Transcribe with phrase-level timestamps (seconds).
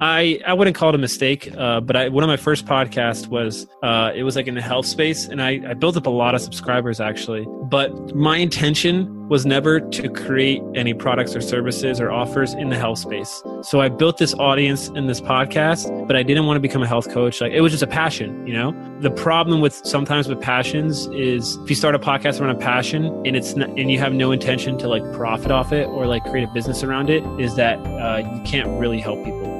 [0.00, 3.28] I I wouldn't call it a mistake, uh, but I, one of my first podcasts
[3.28, 6.10] was uh, it was like in the health space, and I, I built up a
[6.10, 7.46] lot of subscribers actually.
[7.70, 12.76] But my intention was never to create any products or services or offers in the
[12.76, 13.42] health space.
[13.62, 16.86] So I built this audience in this podcast, but I didn't want to become a
[16.86, 17.40] health coach.
[17.40, 18.72] Like it was just a passion, you know.
[19.00, 23.06] The problem with sometimes with passions is if you start a podcast around a passion
[23.26, 26.22] and it's not, and you have no intention to like profit off it or like
[26.24, 29.56] create a business around it, is that uh, you can't really help people.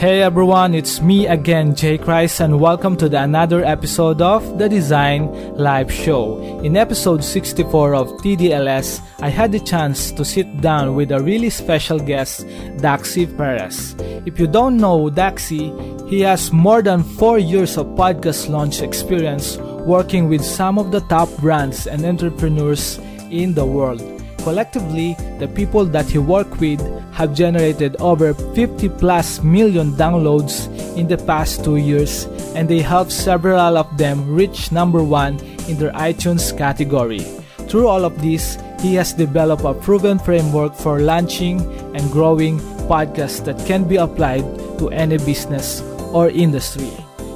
[0.00, 4.66] Hey everyone, it's me again, Jay Christ, and welcome to the another episode of the
[4.66, 6.40] Design Life Show.
[6.64, 11.50] In episode 64 of TDLS, I had the chance to sit down with a really
[11.50, 12.46] special guest,
[12.78, 13.94] Daxy Perez.
[14.24, 15.68] If you don't know Daxy,
[16.08, 21.00] he has more than 4 years of podcast launch experience working with some of the
[21.12, 24.00] top brands and entrepreneurs in the world.
[24.42, 26.80] Collectively, the people that he worked with
[27.12, 30.66] have generated over 50 plus million downloads
[30.96, 32.24] in the past two years,
[32.56, 35.38] and they helped several of them reach number one
[35.68, 37.20] in their iTunes category.
[37.68, 41.60] Through all of this, he has developed a proven framework for launching
[41.94, 44.44] and growing podcasts that can be applied
[44.78, 45.82] to any business
[46.12, 46.90] or industry.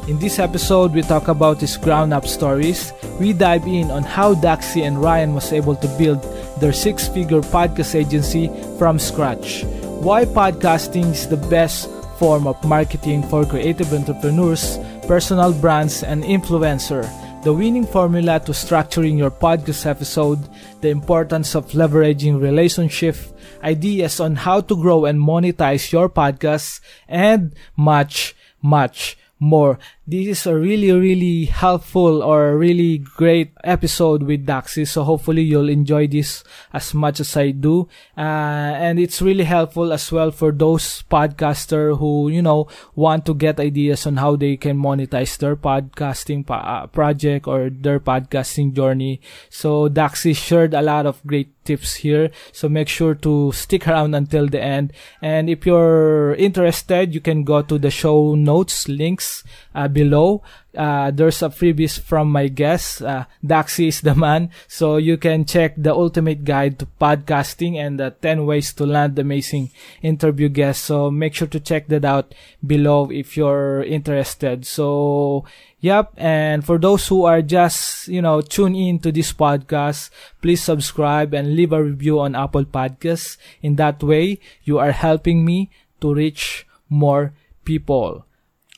[0.07, 2.93] In this episode, we talk about his ground up stories.
[3.19, 6.21] We dive in on how Daxy and Ryan was able to build
[6.61, 9.65] their six figure podcast agency from scratch.
[10.05, 11.89] Why podcasting is the best
[12.19, 14.77] form of marketing for creative entrepreneurs,
[15.09, 17.09] personal brands, and influencer.
[17.43, 20.45] The winning formula to structuring your podcast episode,
[20.83, 23.17] the importance of leveraging relationship,
[23.63, 29.79] ideas on how to grow and monetize your podcast, and much, much more.
[30.07, 34.87] This is a really, really helpful or really great episode with Daxy.
[34.87, 37.89] So hopefully you'll enjoy this as much as I do.
[38.15, 43.35] Uh, and it's really helpful as well for those podcaster who, you know, want to
[43.35, 49.23] get ideas on how they can monetize their podcasting uh, project or their podcasting journey.
[49.49, 52.31] So Daxy shared a lot of great tips here.
[52.53, 54.93] So make sure to stick around until the end.
[55.23, 59.43] And if you're interested, you can go to the show notes links
[59.75, 60.43] uh, below.
[60.77, 63.01] Uh, there's a freebies from my guest.
[63.01, 64.51] Uh, Daxy is the man.
[64.67, 69.17] So you can check the ultimate guide to podcasting and the 10 ways to land
[69.19, 69.71] amazing
[70.03, 70.85] interview guests.
[70.85, 72.35] So make sure to check that out
[72.67, 74.67] below if you're interested.
[74.67, 75.45] So
[75.85, 76.17] Yep.
[76.17, 80.09] And for those who are just, you know, tune in to this podcast,
[80.41, 83.37] please subscribe and leave a review on Apple Podcasts.
[83.61, 85.69] In that way, you are helping me
[86.01, 87.35] to reach more
[87.67, 88.25] people.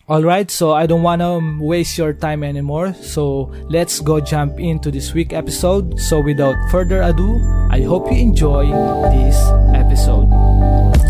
[0.08, 2.94] Alright, so I don't wanna waste your time anymore.
[2.94, 5.98] So let's go jump into this week episode.
[5.98, 8.70] So without further ado, I hope you enjoy
[9.10, 9.34] this
[9.74, 10.30] episode.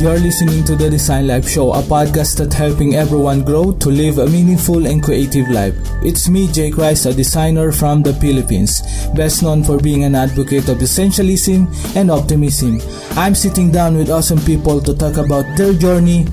[0.01, 4.17] You're listening to the Design Life Show, a podcast that's helping everyone grow to live
[4.17, 5.77] a meaningful and creative life.
[6.01, 8.81] It's me, Jay Christ, a designer from the Philippines,
[9.15, 12.81] best known for being an advocate of essentialism and optimism.
[13.11, 16.25] I'm sitting down with awesome people to talk about their journey,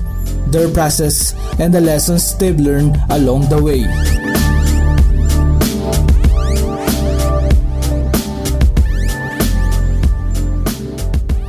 [0.48, 3.84] their process, and the lessons they've learned along the way.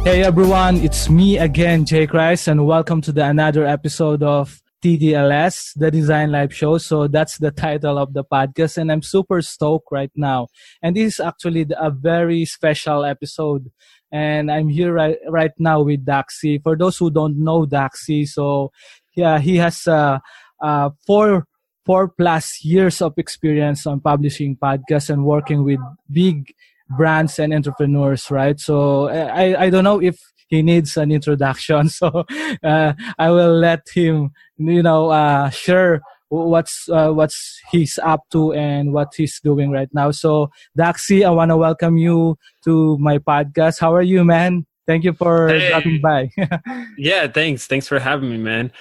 [0.05, 5.71] Hey everyone, it's me again, Jay Christ, and welcome to the another episode of TDLS,
[5.75, 6.77] the Design Life Show.
[6.77, 10.49] So that's the title of the podcast, and I'm super stoked right now.
[10.83, 13.71] And this is actually a very special episode
[14.15, 16.63] and I'm here right right now with Daxy.
[16.63, 18.71] For those who don't know Daxy, so
[19.13, 20.19] yeah, he has uh,
[20.63, 21.47] uh, four
[21.85, 26.47] four plus years of experience on publishing podcasts and working with big
[26.95, 28.57] brands and entrepreneurs, right?
[28.57, 30.17] So I I don't know if
[30.47, 32.23] he needs an introduction, so
[32.63, 35.99] uh, I will let him you know uh, share
[36.29, 40.11] what's uh, what's he's up to and what he's doing right now.
[40.11, 43.79] So Daxy, I want to welcome you to my podcast.
[43.79, 44.65] How are you, man?
[44.87, 45.69] Thank you for hey.
[45.69, 46.29] dropping by.
[46.97, 47.65] yeah, thanks.
[47.67, 48.71] Thanks for having me, man.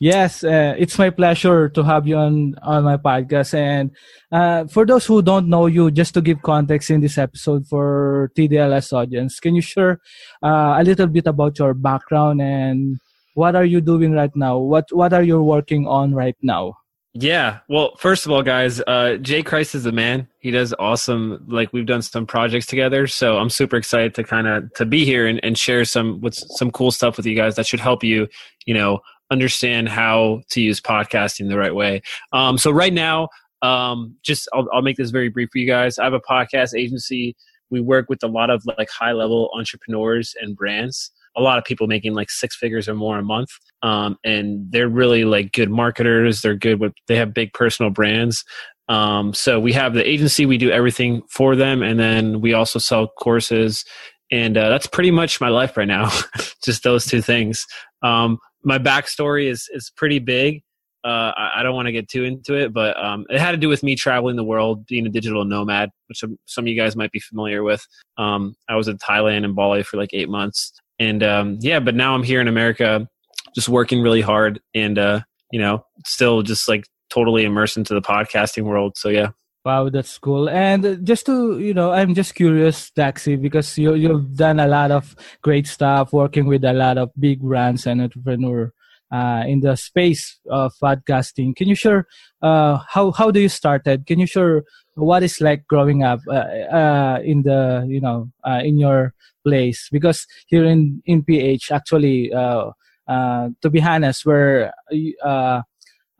[0.00, 3.54] Yes, uh, it's my pleasure to have you on on my podcast.
[3.54, 3.92] And
[4.32, 8.30] uh, for those who don't know you, just to give context in this episode for
[8.36, 10.00] TDLS audience, can you share
[10.42, 12.98] uh, a little bit about your background and
[13.34, 14.58] what are you doing right now?
[14.58, 16.78] What what are you working on right now?
[17.16, 17.60] Yeah.
[17.68, 20.26] Well, first of all, guys, uh, Jay Christ is the man.
[20.40, 21.44] He does awesome.
[21.46, 25.04] Like we've done some projects together, so I'm super excited to kind of to be
[25.04, 28.02] here and, and share some with some cool stuff with you guys that should help
[28.02, 28.26] you,
[28.66, 28.98] you know,
[29.30, 32.02] understand how to use podcasting the right way.
[32.32, 33.28] Um, so right now,
[33.62, 36.00] um, just I'll, I'll make this very brief for you guys.
[36.00, 37.36] I have a podcast agency.
[37.70, 41.64] We work with a lot of like high level entrepreneurs and brands a lot of
[41.64, 43.50] people making like six figures or more a month.
[43.82, 46.40] Um, and they're really like good marketers.
[46.40, 48.44] They're good with, they have big personal brands.
[48.88, 51.82] Um, so we have the agency, we do everything for them.
[51.82, 53.84] And then we also sell courses.
[54.30, 56.10] And uh, that's pretty much my life right now.
[56.64, 57.66] Just those two things.
[58.02, 60.62] Um, my backstory is, is pretty big.
[61.04, 63.58] Uh, I, I, don't want to get too into it, but um, it had to
[63.58, 66.80] do with me traveling the world, being a digital nomad, which some, some of you
[66.80, 67.86] guys might be familiar with.
[68.16, 71.94] Um, I was in Thailand and Bali for like eight months, and um, yeah, but
[71.94, 73.08] now I'm here in America,
[73.54, 75.20] just working really hard, and uh,
[75.50, 78.96] you know, still just like totally immersed into the podcasting world.
[78.96, 79.30] So yeah.
[79.64, 80.50] Wow, that's cool.
[80.50, 84.90] And just to you know, I'm just curious, Daxy, because you you've done a lot
[84.90, 88.72] of great stuff, working with a lot of big brands and entrepreneur
[89.12, 91.54] uh, in the space of podcasting.
[91.56, 92.06] Can you share
[92.42, 94.06] uh, how how do you started?
[94.06, 94.64] Can you share
[94.94, 99.14] what is like growing up uh, uh in the you know uh, in your
[99.46, 99.88] place?
[99.92, 102.70] Because here in in PH, actually, uh,
[103.06, 104.72] to be honest, where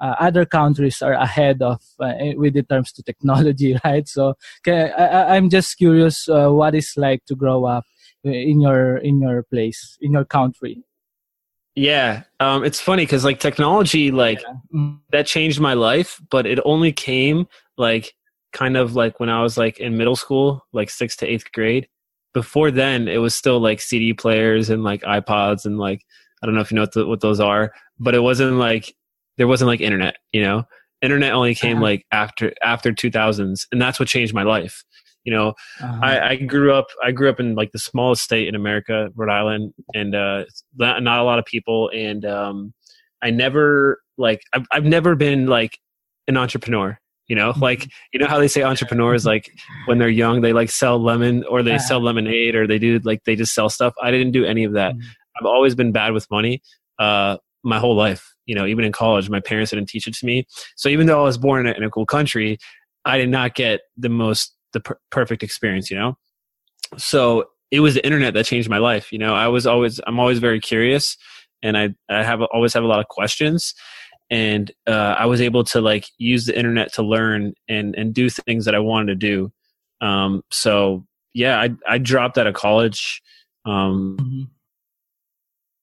[0.00, 1.80] other countries are ahead of
[2.36, 4.06] with the terms to technology, right?
[4.06, 4.34] So
[4.66, 7.84] I, I'm just curious, what is like to grow up
[8.22, 10.84] in your in your place in your country.
[11.76, 14.92] Yeah, um, it's funny because like technology, like yeah.
[15.10, 18.14] That changed my life, but it only came like
[18.52, 21.88] kind of like when I was like in middle school, like sixth to eighth grade.
[22.32, 26.04] Before then, it was still like CD players and like iPods and like
[26.42, 28.94] I don't know if you know what, the, what those are, but it wasn't like
[29.36, 30.16] there wasn't like internet.
[30.32, 30.64] You know,
[31.02, 31.84] internet only came uh-huh.
[31.84, 34.84] like after after 2000s, and that's what changed my life.
[35.24, 36.00] You know, uh-huh.
[36.02, 36.86] I, I, grew up.
[37.02, 40.44] I grew up in like the smallest state in America, Rhode Island, and uh,
[40.76, 41.90] not, not a lot of people.
[41.94, 42.74] And um,
[43.22, 45.78] I never like I've, I've never been like
[46.28, 46.98] an entrepreneur.
[47.26, 47.88] You know, like mm-hmm.
[48.12, 49.50] you know how they say entrepreneurs like
[49.86, 51.86] when they're young they like sell lemon or they uh-huh.
[51.86, 53.94] sell lemonade or they do like they just sell stuff.
[54.02, 54.92] I didn't do any of that.
[54.92, 55.08] Mm-hmm.
[55.40, 56.62] I've always been bad with money.
[56.98, 58.34] Uh, my whole life.
[58.46, 60.46] You know, even in college, my parents didn't teach it to me.
[60.76, 62.58] So even though I was born in a, in a cool country,
[63.06, 66.18] I did not get the most the per- perfect experience, you know?
[66.98, 69.10] So it was the internet that changed my life.
[69.10, 71.16] You know, I was always, I'm always very curious
[71.62, 73.74] and I, I have always have a lot of questions
[74.30, 78.28] and uh, I was able to like use the internet to learn and, and do
[78.28, 79.52] things that I wanted to do.
[80.06, 83.22] Um, so yeah, I, I dropped out of college,
[83.64, 84.42] um, mm-hmm.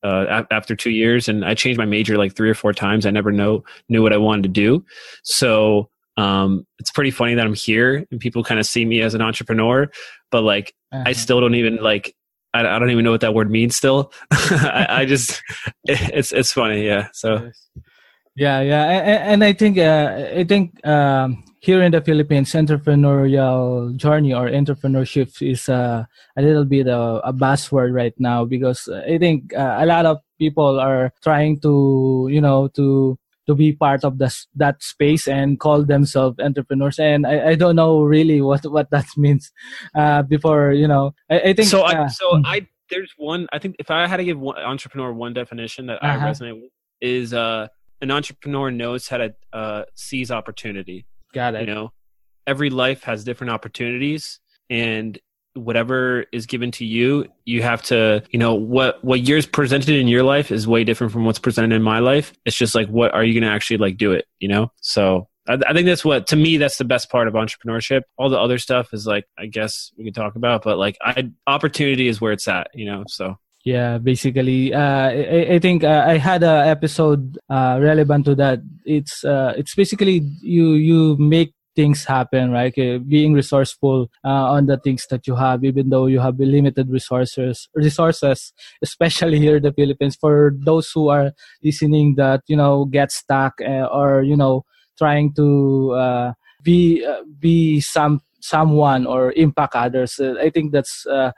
[0.03, 3.05] Uh, after two years and I changed my major like three or four times.
[3.05, 4.83] I never know knew what I wanted to do.
[5.21, 9.13] So um, it's pretty funny that I'm here and people kind of see me as
[9.13, 9.89] an entrepreneur,
[10.29, 11.03] but like uh-huh.
[11.05, 12.15] I still don't even like
[12.53, 13.75] I, I, don't even know what that word means.
[13.75, 15.41] Still, I, I, just
[15.85, 17.07] it's it's funny, yeah.
[17.13, 17.49] So
[18.35, 23.95] yeah, yeah, and, and I think uh, I think um, here in the Philippines, entrepreneurial
[23.95, 26.03] journey or entrepreneurship is uh,
[26.35, 30.19] a little bit a, a buzzword right now because I think uh, a lot of
[30.39, 33.17] people are trying to you know to
[33.47, 36.99] to be part of this, that space and call themselves entrepreneurs.
[36.99, 39.51] And I, I don't know really what, what that means
[39.95, 41.67] uh, before, you know, I, I think.
[41.67, 42.43] So, uh, I, so mm.
[42.45, 46.03] I, there's one, I think if I had to give one entrepreneur one definition that
[46.03, 46.27] uh-huh.
[46.27, 47.67] I resonate with is uh,
[48.01, 51.05] an entrepreneur knows how to uh, seize opportunity.
[51.33, 51.67] Got it.
[51.67, 51.93] You know,
[52.45, 54.39] every life has different opportunities
[54.69, 55.19] and
[55.53, 60.07] whatever is given to you you have to you know what what yours presented in
[60.07, 62.33] your life is way different from what's presented in my life.
[62.45, 64.71] It's just like what are you going to actually like do it you know?
[64.81, 68.03] So I, I, think that's what to me that's the best part of entrepreneurship.
[68.17, 71.29] All the other stuff is like i guess we can talk about but like i
[71.47, 73.37] opportunity is where it's at you know so.
[73.63, 78.59] Yeah basically uh, I, I, think uh, i had a episode uh, relevant to that.
[78.85, 82.75] It's uh, it's basically you you make things happen, right?
[83.07, 87.67] being resourceful uh, on the things that you have, even though you have limited resources,
[87.73, 90.15] resources, especially here in the Philippines.
[90.15, 91.31] For those who are
[91.63, 94.63] listening that you know get stuck uh, or you know
[94.95, 101.07] trying to uh, be uh, be some someone or impact others, uh, I think that's
[101.07, 101.31] uh,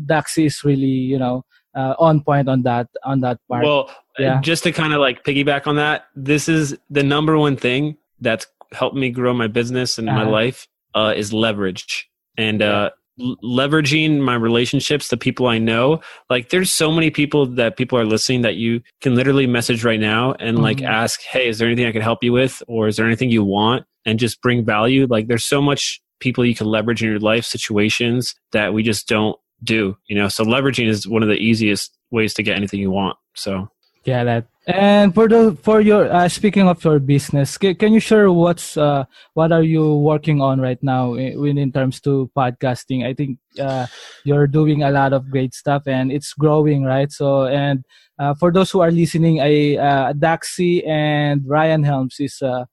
[0.00, 1.44] Daxy is really you know.
[1.74, 3.64] on point on that on that part.
[3.64, 4.40] Well, yeah.
[4.44, 8.46] just to kind of like piggyback on that, this is the number one thing that's
[8.72, 10.24] helped me grow my business and uh-huh.
[10.24, 12.08] my life uh, is leverage.
[12.38, 16.00] And uh, l- leveraging my relationships the people i know
[16.30, 20.00] like there's so many people that people are listening that you can literally message right
[20.00, 20.64] now and mm-hmm.
[20.64, 22.62] like ask hey is there anything i can help you with?
[22.68, 23.84] Or is there anything you want?
[24.04, 25.06] And just bring value.
[25.08, 29.08] Like there's so much people you can leverage in your life situations that we just
[29.08, 30.28] don't do you know?
[30.28, 33.68] So leveraging is one of the easiest ways to get anything you want so.
[34.04, 37.98] Yeah that And for the for your uh, speaking of your business, can, can you
[37.98, 39.04] share what's uh,
[39.34, 43.04] what are you working on right now in, in terms to podcasting?
[43.04, 43.86] I think uh,
[44.22, 47.10] you're doing a lot of great stuff and it's growing, right?
[47.10, 47.84] So and
[48.20, 52.66] uh, for those who are listening, I uh, Daxy and Ryan Helms is uh,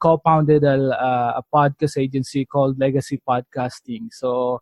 [0.00, 0.74] co-founded a,
[1.38, 4.08] a podcast agency called Legacy Podcasting.
[4.10, 4.60] So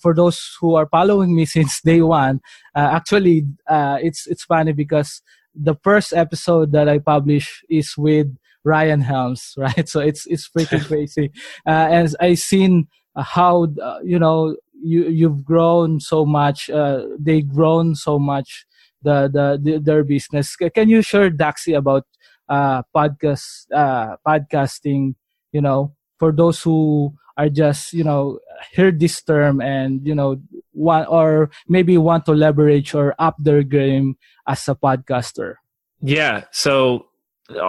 [0.00, 2.40] for those who are following me since day one,
[2.74, 5.22] uh, actually, uh, it's it's funny because
[5.54, 8.28] the first episode that I publish is with
[8.64, 9.88] Ryan Helms, right?
[9.88, 11.30] So it's it's freaking crazy,
[11.66, 16.70] uh, and I seen how uh, you know you you've grown so much.
[16.70, 18.66] Uh, they grown so much
[19.02, 20.56] the, the, the their business.
[20.56, 22.06] Can you share Daxy about
[22.48, 25.14] uh, podcast uh, podcasting?
[25.52, 28.38] You know, for those who are just you know
[28.72, 30.36] hear this term and you know
[30.72, 34.16] want or maybe want to leverage or up their game
[34.46, 35.54] as a podcaster.
[36.02, 36.44] Yeah.
[36.50, 37.06] So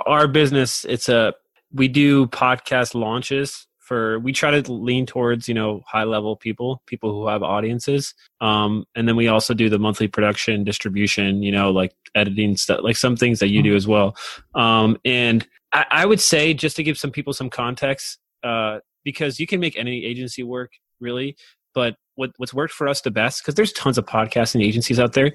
[0.05, 1.33] our business it's a
[1.73, 6.81] we do podcast launches for we try to lean towards you know high level people
[6.85, 8.13] people who have audiences.
[8.41, 12.81] Um and then we also do the monthly production distribution you know like editing stuff
[12.83, 14.15] like some things that you do as well.
[14.53, 19.39] Um and I, I would say just to give some people some context uh because
[19.39, 21.35] you can make any agency work really
[21.73, 25.13] but what, what's worked for us the best because there's tons of podcasting agencies out
[25.13, 25.31] there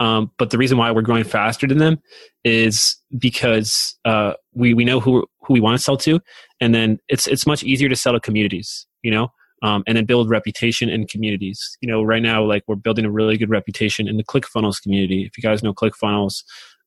[0.00, 2.00] um, but the reason why we're growing faster than them
[2.44, 6.20] is because uh, we we know who who we want to sell to,
[6.60, 10.04] and then it's it's much easier to sell to communities, you know, um, and then
[10.04, 11.76] build reputation in communities.
[11.80, 15.24] You know, right now, like we're building a really good reputation in the ClickFunnels community.
[15.24, 16.44] If you guys know ClickFunnels,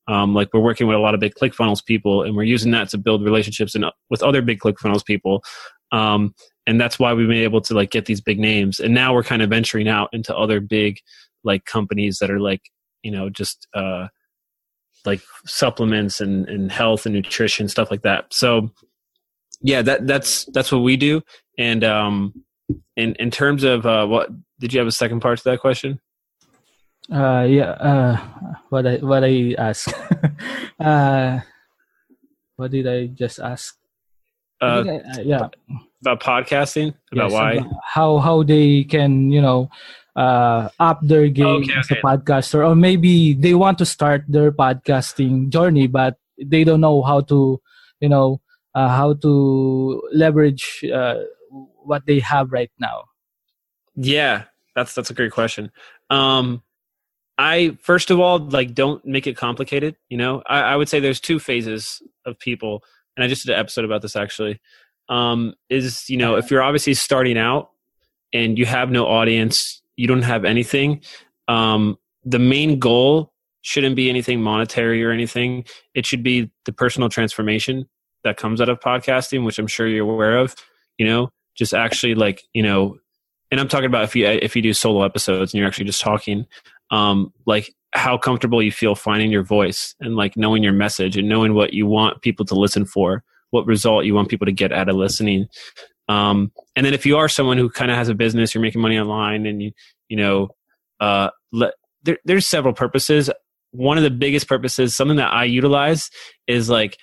[0.07, 2.89] um, like we're working with a lot of big ClickFunnels people, and we're using that
[2.89, 5.43] to build relationships and with other big ClickFunnels people.
[5.91, 6.33] Um,
[6.67, 8.79] and that's why we've been able to like get these big names.
[8.79, 10.99] And now we're kind of venturing out into other big
[11.43, 12.61] like companies that are like
[13.03, 14.07] you know just uh,
[15.05, 18.33] like supplements and, and health and nutrition stuff like that.
[18.33, 18.71] So
[19.61, 21.21] yeah, that that's that's what we do.
[21.57, 22.43] And um,
[22.95, 24.29] in in terms of uh, what
[24.59, 25.99] did you have a second part to that question?
[27.11, 27.71] Uh, yeah.
[27.71, 28.17] Uh,
[28.69, 29.91] what I what I ask?
[30.79, 31.39] uh,
[32.55, 33.75] what did I just ask?
[34.61, 35.47] Uh, I, uh, yeah.
[36.01, 36.93] About podcasting.
[37.11, 37.51] About yes, why?
[37.53, 39.69] About how how they can you know
[40.15, 44.51] uh, up their game okay, as a podcaster, or maybe they want to start their
[44.51, 47.61] podcasting journey, but they don't know how to
[47.99, 48.41] you know
[48.75, 51.15] uh, how to leverage uh,
[51.49, 53.05] what they have right now.
[53.95, 54.43] Yeah,
[54.75, 55.71] that's that's a great question.
[56.09, 56.63] Um,
[57.37, 59.95] I first of all like don't make it complicated.
[60.09, 62.83] You know, I, I, would say there's two phases of people,
[63.15, 64.59] and I just did an episode about this actually.
[65.09, 67.69] Um, is you know if you're obviously starting out
[68.33, 71.01] and you have no audience, you don't have anything.
[71.47, 75.65] Um, the main goal shouldn't be anything monetary or anything.
[75.93, 77.87] It should be the personal transformation
[78.23, 80.55] that comes out of podcasting, which I'm sure you're aware of.
[80.97, 82.97] You know, just actually like you know,
[83.49, 86.01] and I'm talking about if you if you do solo episodes and you're actually just
[86.01, 86.45] talking
[86.91, 91.27] um, like how comfortable you feel finding your voice and like knowing your message and
[91.27, 94.71] knowing what you want people to listen for, what result you want people to get
[94.71, 95.47] out of listening.
[96.07, 98.81] Um, and then if you are someone who kind of has a business, you're making
[98.81, 99.71] money online, and you
[100.09, 100.49] you know,
[100.99, 103.29] uh, let, there, there's several purposes.
[103.71, 106.09] One of the biggest purposes, something that I utilize,
[106.47, 106.97] is like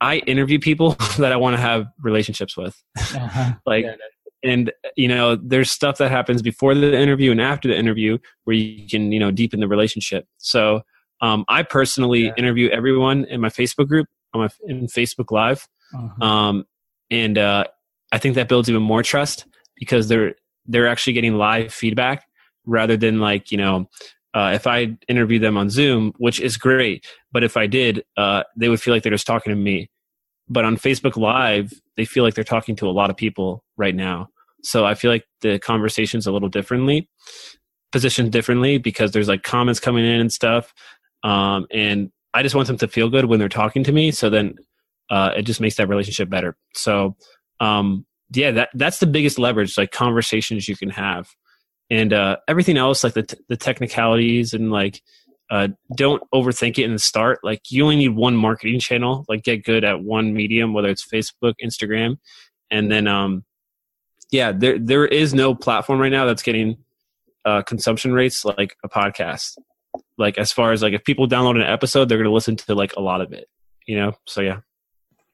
[0.00, 2.80] I interview people that I want to have relationships with.
[2.96, 3.54] Uh-huh.
[3.66, 3.96] like yeah,
[4.44, 8.54] and you know there's stuff that happens before the interview and after the interview where
[8.54, 10.82] you can you know deepen the relationship so
[11.20, 12.32] um, i personally yeah.
[12.36, 16.24] interview everyone in my facebook group on my in facebook live uh-huh.
[16.24, 16.64] um,
[17.10, 17.64] and uh,
[18.12, 19.46] i think that builds even more trust
[19.76, 20.34] because they're
[20.66, 22.24] they're actually getting live feedback
[22.66, 23.88] rather than like you know
[24.34, 28.42] uh, if I interview them on Zoom, which is great, but if I did, uh,
[28.56, 29.88] they would feel like they're just talking to me.
[30.48, 33.94] But on Facebook Live, they feel like they're talking to a lot of people right
[33.94, 34.30] now.
[34.64, 37.08] So I feel like the conversation's a little differently,
[37.92, 40.72] positioned differently because there's like comments coming in and stuff.
[41.22, 44.10] Um, and I just want them to feel good when they're talking to me.
[44.10, 44.56] So then
[45.10, 46.56] uh, it just makes that relationship better.
[46.74, 47.16] So
[47.60, 51.28] um, yeah, that that's the biggest leverage, like conversations you can have,
[51.90, 55.02] and uh, everything else, like the t- the technicalities and like
[55.50, 57.38] uh, don't overthink it in the start.
[57.42, 59.24] Like you only need one marketing channel.
[59.28, 62.16] Like get good at one medium, whether it's Facebook, Instagram,
[62.70, 63.44] and then um,
[64.30, 66.76] yeah, there there is no platform right now that's getting
[67.44, 69.58] uh, consumption rates like a podcast.
[70.18, 72.74] Like as far as like if people download an episode, they're going to listen to
[72.74, 73.48] like a lot of it.
[73.86, 74.60] You know, so yeah.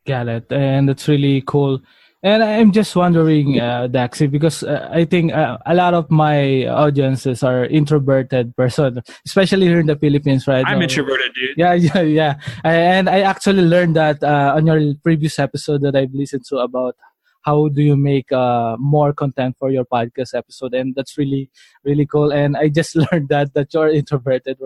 [0.07, 1.81] Got it, and it's really cool.
[2.23, 6.67] And I'm just wondering, uh, Daxy, because uh, I think uh, a lot of my
[6.67, 10.65] audiences are introverted person, especially here in the Philippines, right?
[10.67, 11.57] I'm introverted, dude.
[11.57, 12.35] Yeah, yeah, yeah.
[12.63, 16.95] And I actually learned that uh, on your previous episode that I've listened to about
[17.43, 21.51] how do you make uh, more content for your podcast episode and that's really
[21.85, 24.59] really cool and i just learned that that you're introverted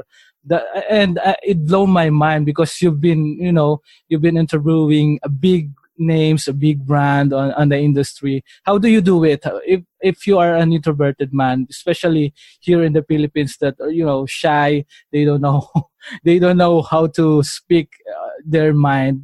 [0.45, 5.19] that, and uh, it blew my mind because you've been you know you've been interviewing
[5.23, 8.45] a big names, a big brand on, on the industry.
[8.65, 9.45] How do you do it?
[9.67, 14.05] If if you are an introverted man, especially here in the Philippines, that are you
[14.05, 15.69] know shy, they don't know
[16.25, 19.23] they don't know how to speak uh, their mind.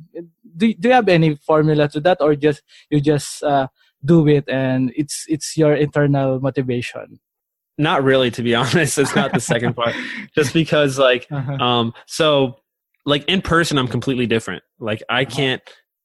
[0.56, 3.68] Do do you have any formula to that, or just you just uh,
[4.04, 7.20] do it and it's it's your internal motivation?
[7.78, 8.98] Not really, to be honest.
[8.98, 9.94] It's not the second part.
[10.34, 11.64] Just because, like, uh-huh.
[11.64, 12.56] um, so
[13.06, 14.62] like in person, I'm completely different.
[14.78, 15.34] Like, I uh-huh.
[15.34, 15.62] can't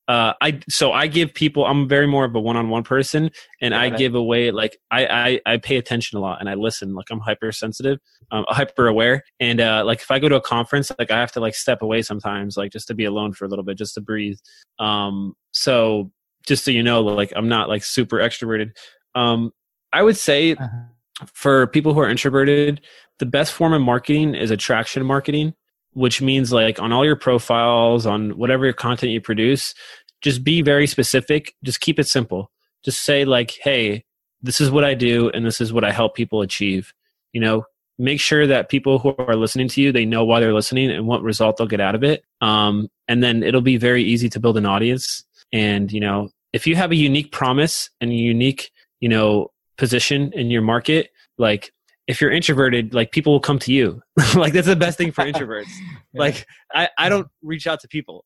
[0.07, 1.65] uh, I so I give people.
[1.65, 3.31] I'm very more of a one-on-one person,
[3.61, 6.93] and I give away like I, I I pay attention a lot and I listen.
[6.93, 7.97] Like I'm hypersensitive,
[8.31, 11.31] um, hyper aware, and uh, like if I go to a conference, like I have
[11.33, 13.95] to like step away sometimes, like just to be alone for a little bit, just
[13.95, 14.37] to breathe.
[14.77, 16.11] Um, so
[16.45, 18.71] just so you know, like I'm not like super extroverted.
[19.15, 19.51] Um,
[19.91, 21.25] I would say uh-huh.
[21.33, 22.81] for people who are introverted,
[23.17, 25.55] the best form of marketing is attraction marketing
[25.95, 29.73] which means like on all your profiles, on whatever content you produce,
[30.21, 31.55] just be very specific.
[31.63, 32.51] Just keep it simple.
[32.83, 34.03] Just say like, hey,
[34.41, 36.93] this is what I do and this is what I help people achieve.
[37.31, 37.65] You know,
[37.97, 41.07] make sure that people who are listening to you, they know why they're listening and
[41.07, 42.23] what result they'll get out of it.
[42.41, 45.23] Um, and then it'll be very easy to build an audience.
[45.53, 50.33] And, you know, if you have a unique promise and a unique, you know, position
[50.33, 51.71] in your market, like
[52.07, 54.01] if you're introverted, like people will come to you.
[54.35, 55.67] like that's the best thing for introverts.
[56.13, 56.19] yeah.
[56.19, 58.25] Like I, I don't reach out to people.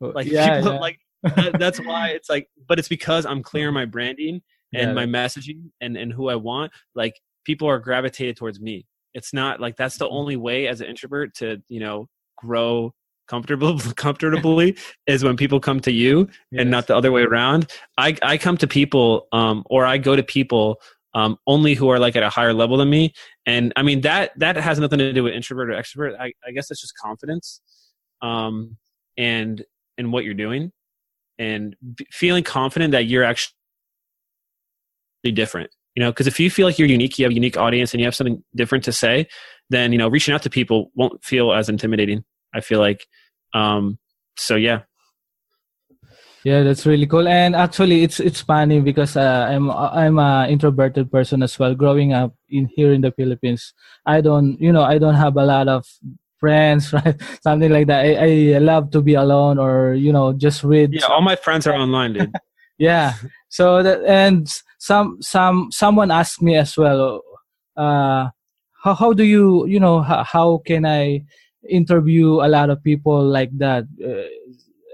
[0.00, 0.80] Like yeah, people, yeah.
[0.80, 4.42] like that, that's why it's like, but it's because I'm clear on my branding
[4.74, 6.72] and my messaging and and who I want.
[6.94, 8.86] Like people are gravitated towards me.
[9.14, 10.16] It's not like that's the mm-hmm.
[10.16, 12.92] only way as an introvert to you know grow
[13.26, 16.60] comfortable comfortably is when people come to you yes.
[16.60, 17.66] and not the other way around.
[17.98, 20.80] I I come to people um or I go to people
[21.16, 23.14] um, only who are like at a higher level than me.
[23.46, 26.14] And I mean that that has nothing to do with introvert or extrovert.
[26.20, 27.62] I, I guess it's just confidence,
[28.20, 28.76] um,
[29.16, 29.64] and
[29.96, 30.72] in what you're doing,
[31.38, 33.54] and b- feeling confident that you're actually
[35.32, 35.70] different.
[35.94, 38.00] You know, because if you feel like you're unique, you have a unique audience, and
[38.02, 39.26] you have something different to say,
[39.70, 42.24] then you know reaching out to people won't feel as intimidating.
[42.54, 43.06] I feel like,
[43.54, 43.98] um,
[44.36, 44.82] so yeah,
[46.46, 47.26] yeah, that's really cool.
[47.26, 51.74] And actually, it's it's funny because uh, I'm I'm a introverted person as well.
[51.74, 53.74] Growing up in here in the Philippines,
[54.06, 55.82] I don't you know I don't have a lot of
[56.38, 57.18] friends, right?
[57.42, 58.06] Something like that.
[58.06, 60.94] I, I love to be alone or you know just read.
[60.94, 62.32] Yeah, all my friends are online, dude.
[62.78, 63.14] yeah.
[63.48, 64.46] So that and
[64.78, 67.22] some some someone asked me as well.
[67.76, 68.30] Uh,
[68.84, 71.26] how how do you you know how, how can I
[71.68, 73.82] interview a lot of people like that?
[73.98, 74.30] Uh,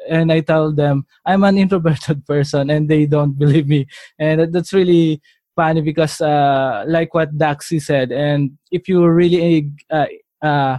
[0.08, 3.86] and I tell them I'm an introverted person and they don't believe me.
[4.18, 5.20] And that's really
[5.56, 10.06] funny because uh, like what Daxy said, and if you really uh,
[10.42, 10.78] uh,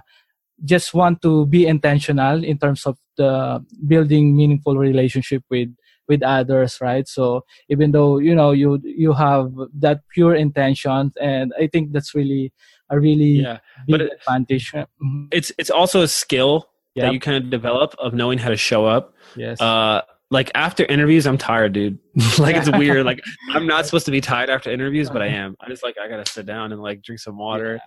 [0.64, 5.70] just want to be intentional in terms of the building meaningful relationship with
[6.08, 11.54] with others right so even though you know you you have that pure intention and
[11.58, 12.52] i think that's really
[12.90, 15.26] a really yeah, big but it, advantage mm-hmm.
[15.32, 17.08] it's it's also a skill yep.
[17.08, 19.14] that you kind of develop of knowing how to show up.
[19.36, 19.60] Yes.
[19.62, 20.02] Uh,
[20.32, 22.00] like after interviews, I'm tired, dude.
[22.40, 23.06] like it's weird.
[23.06, 25.56] Like I'm not supposed to be tired after interviews, but I am.
[25.62, 27.80] I'm just like I gotta sit down and like drink some water.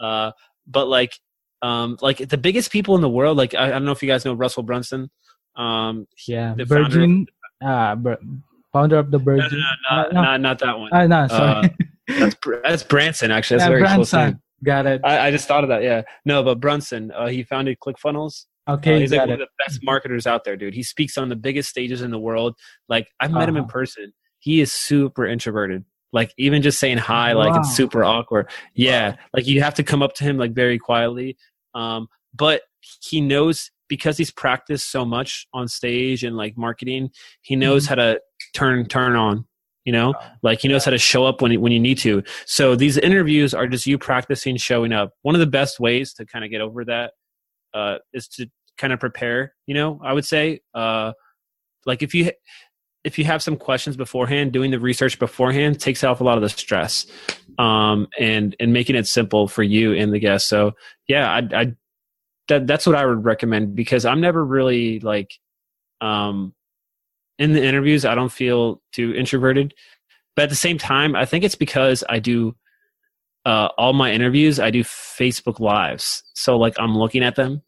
[0.00, 0.06] Yeah.
[0.06, 0.32] Uh,
[0.66, 1.18] but like,
[1.62, 3.36] um, like the biggest people in the world.
[3.36, 5.10] Like I, I don't know if you guys know Russell Brunson.
[5.56, 7.26] Um, yeah, the Virgin.
[7.62, 8.16] Ah, uh,
[8.72, 9.60] founder of the Virgin.
[9.60, 10.22] No, no, no, uh, no.
[10.22, 10.92] Not, not that one.
[10.92, 11.66] Uh, no, sorry.
[11.66, 11.68] Uh,
[12.18, 13.58] that's that's Branson actually.
[13.58, 14.40] That's yeah, very Branson.
[14.62, 15.00] Got it.
[15.04, 15.82] I, I, just thought of that.
[15.82, 16.02] Yeah.
[16.26, 18.44] No, but Brunson, uh, he founded ClickFunnels.
[18.68, 19.34] Okay, uh, he's like one it.
[19.34, 20.74] of the best marketers out there, dude.
[20.74, 22.56] He speaks on the biggest stages in the world.
[22.88, 23.48] Like I've met uh-huh.
[23.48, 24.12] him in person.
[24.38, 25.84] He is super introverted.
[26.12, 27.46] Like even just saying hi, wow.
[27.46, 28.50] like it's super awkward.
[28.74, 29.16] Yeah, wow.
[29.34, 31.36] like you have to come up to him like very quietly.
[31.74, 32.62] Um, but
[33.02, 37.10] he knows because he's practiced so much on stage and like marketing.
[37.42, 37.90] He knows mm-hmm.
[37.90, 38.20] how to
[38.54, 39.46] turn turn on.
[39.84, 42.22] You know, like he knows how to show up when when you need to.
[42.44, 45.12] So these interviews are just you practicing showing up.
[45.22, 47.12] One of the best ways to kind of get over that
[47.74, 48.46] uh, is to
[48.78, 49.54] kind of prepare.
[49.66, 51.12] You know, I would say, uh,
[51.86, 52.32] like if you
[53.04, 56.42] if you have some questions beforehand, doing the research beforehand takes off a lot of
[56.42, 57.06] the stress,
[57.58, 60.48] um, and and making it simple for you and the guest.
[60.48, 60.72] So
[61.08, 61.72] yeah, I, I
[62.48, 65.32] that that's what I would recommend because I'm never really like,
[66.00, 66.54] um,
[67.38, 69.72] in the interviews, I don't feel too introverted.
[70.36, 72.54] But at the same time, I think it's because I do
[73.44, 74.60] uh, all my interviews.
[74.60, 77.62] I do Facebook lives, so like I'm looking at them.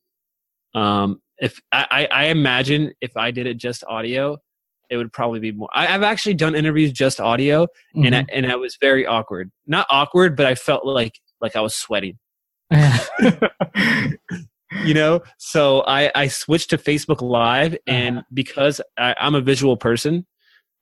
[0.75, 4.39] Um, if I, I imagine if I did it just audio,
[4.91, 5.69] it would probably be more.
[5.75, 8.05] I, have actually done interviews just audio, mm-hmm.
[8.07, 9.51] and I, and I was very awkward.
[9.67, 12.19] Not awkward, but I felt like like I was sweating.
[14.85, 18.27] you know so i i switched to facebook live and uh-huh.
[18.33, 20.27] because I, i'm a visual person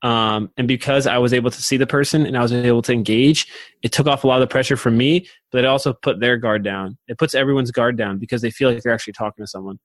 [0.01, 2.93] um, and because I was able to see the person and I was able to
[2.93, 3.47] engage,
[3.83, 6.37] it took off a lot of the pressure from me, but it also put their
[6.37, 6.97] guard down.
[7.07, 9.79] It puts everyone's guard down because they feel like they're actually talking to someone.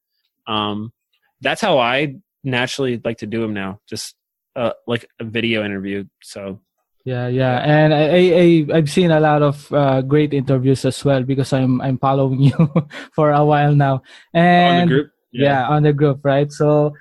[0.46, 0.92] Um,
[1.40, 4.14] that's how I naturally like to do them now, just
[4.54, 6.04] uh, like a video interview.
[6.22, 6.60] So
[7.04, 11.22] yeah, yeah, and I, I I've seen a lot of uh, great interviews as well
[11.22, 12.72] because I'm I'm following you
[13.12, 14.02] for a while now,
[14.32, 15.42] and on the group, yeah.
[15.44, 16.50] yeah, on the group, right?
[16.50, 16.94] So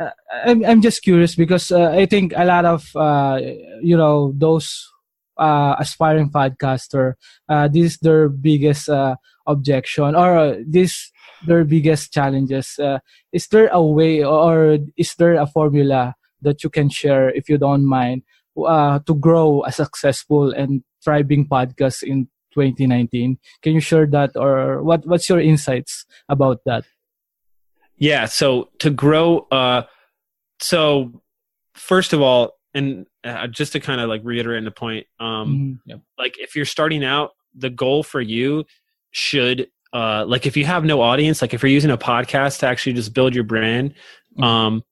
[0.00, 0.10] uh,
[0.46, 3.38] I'm I'm just curious because uh, I think a lot of uh,
[3.82, 4.88] you know those
[5.36, 7.14] uh, aspiring podcaster,
[7.48, 11.12] uh, this is their biggest uh, objection or this
[11.46, 12.80] their biggest challenges.
[13.32, 17.58] Is there a way or is there a formula that you can share if you
[17.58, 18.22] don't mind
[18.56, 23.38] to grow a successful and thriving podcast in 2019?
[23.62, 25.06] Can you share that or what?
[25.06, 26.84] What's your insights about that?
[28.00, 28.24] Yeah.
[28.24, 29.82] So to grow, uh,
[30.60, 31.22] so
[31.74, 35.98] first of all, and uh, just to kind of like reiterate the point, um, mm-hmm.
[36.18, 38.64] like if you're starting out, the goal for you
[39.10, 42.66] should, uh, like if you have no audience, like if you're using a podcast to
[42.66, 44.42] actually just build your brand, mm-hmm.
[44.42, 44.84] um,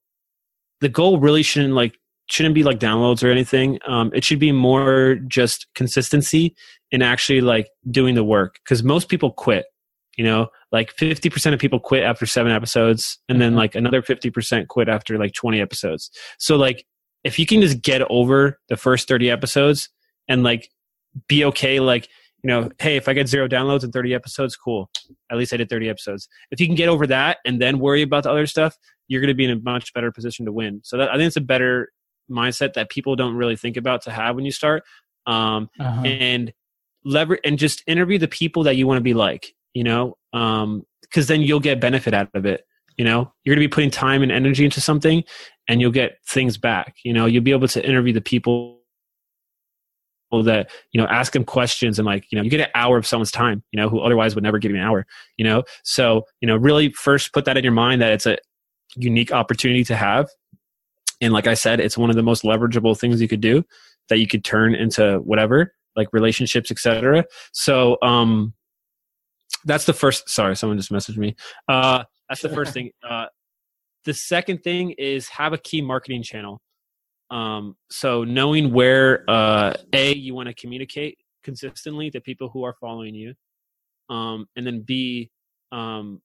[0.81, 3.79] the goal really shouldn't like shouldn't be like downloads or anything.
[3.87, 6.55] Um, it should be more just consistency
[6.91, 9.65] and actually like doing the work because most people quit
[10.17, 13.57] you know like 50% of people quit after seven episodes and then mm-hmm.
[13.57, 16.11] like another 50% quit after like 20 episodes.
[16.37, 16.85] So like
[17.23, 19.89] if you can just get over the first 30 episodes
[20.27, 20.69] and like
[21.27, 22.07] be okay like
[22.43, 24.89] you know hey if i get zero downloads in 30 episodes cool.
[25.31, 26.29] At least i did 30 episodes.
[26.51, 28.77] If you can get over that and then worry about the other stuff
[29.07, 30.81] you're going to be in a much better position to win.
[30.83, 31.91] So that, i think it's a better
[32.29, 34.83] mindset that people don't really think about to have when you start.
[35.25, 36.01] Um, uh-huh.
[36.05, 36.53] and
[37.05, 40.83] lever and just interview the people that you want to be like you know, um,
[41.01, 42.65] because then you'll get benefit out of it.
[42.97, 45.23] You know, you're going to be putting time and energy into something,
[45.67, 46.95] and you'll get things back.
[47.03, 48.79] You know, you'll be able to interview the people
[50.31, 53.07] that you know ask them questions and like you know you get an hour of
[53.07, 55.05] someone's time you know who otherwise would never give you an hour
[55.37, 58.37] you know so you know really first put that in your mind that it's a
[58.95, 60.29] unique opportunity to have
[61.19, 63.63] and like i said it's one of the most leverageable things you could do
[64.09, 68.53] that you could turn into whatever like relationships etc so um
[69.65, 70.29] that's the first.
[70.29, 71.35] Sorry, someone just messaged me.
[71.67, 72.91] Uh, that's the first thing.
[73.07, 73.25] Uh,
[74.05, 76.61] the second thing is have a key marketing channel.
[77.31, 82.75] Um, so knowing where uh, a you want to communicate consistently to people who are
[82.79, 83.33] following you,
[84.09, 85.29] um, and then b
[85.71, 86.21] um,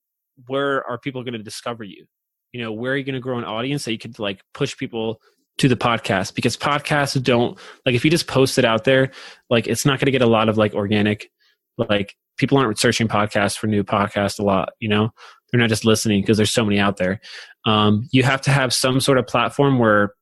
[0.47, 2.07] where are people going to discover you?
[2.53, 4.77] You know, where are you going to grow an audience that you could like push
[4.77, 5.21] people
[5.59, 9.11] to the podcast because podcasts don't like if you just post it out there
[9.51, 11.31] like it's not going to get a lot of like organic
[11.79, 15.11] like people aren't searching podcasts for new podcasts a lot you know?
[15.51, 17.21] They're not just listening because there's so many out there.
[17.65, 20.13] Um, you have to have some sort of platform where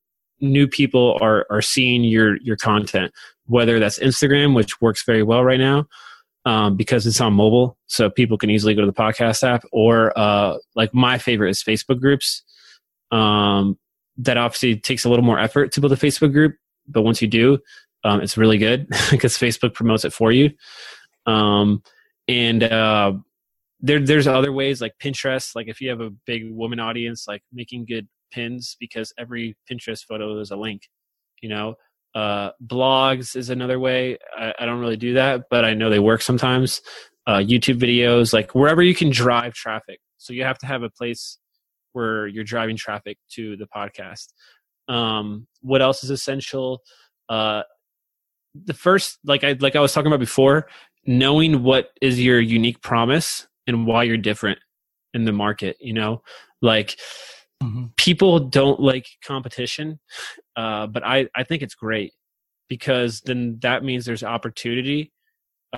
[0.43, 3.13] new people are are seeing your your content
[3.47, 5.87] whether that's instagram which works very well right now
[6.45, 10.13] um, because it's on mobile so people can easily go to the podcast app or
[10.19, 12.43] uh, like my favorite is facebook groups.
[13.13, 13.79] Um,
[14.19, 16.57] that obviously takes a little more effort to build a facebook group
[16.89, 17.59] but once you do
[18.05, 20.51] um, it's really good because facebook promotes it for you.
[21.27, 21.83] Um,
[22.29, 23.13] and uh,
[23.81, 25.55] there there's other ways like Pinterest.
[25.55, 30.05] Like if you have a big woman audience, like making good pins because every Pinterest
[30.05, 30.89] photo is a link.
[31.43, 31.75] You know,
[32.15, 34.19] uh, blogs is another way.
[34.37, 36.81] I, I, don't really do that, but I know they work sometimes.
[37.27, 40.01] Uh, YouTube videos, like wherever you can drive traffic.
[40.19, 41.39] So you have to have a place
[41.93, 44.29] where you're driving traffic to the podcast.
[44.89, 46.83] Um, what else is essential?
[47.29, 47.63] Uh,
[48.55, 50.69] the first, like I like I was talking about before,
[51.07, 54.59] knowing what is your unique promise and why you're different
[55.15, 56.23] in the market you know?
[56.61, 56.99] Like
[57.63, 57.87] mm-hmm.
[57.97, 59.99] people don't like competition
[60.57, 62.13] uh, but i i think it's great
[62.69, 65.13] because then that means there's opportunity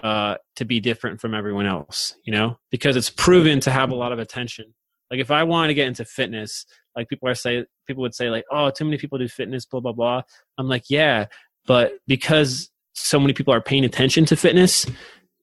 [0.03, 2.59] uh, to be different from everyone else you know?
[2.71, 4.75] Because it's proven to have a lot of attention.
[5.11, 8.31] Like if i want to get into fitness like people are say people would say
[8.31, 10.23] like oh too many people do fitness blah blah blah.
[10.59, 11.27] I'm like yeah
[11.67, 14.87] but because so many people are paying attention to fitness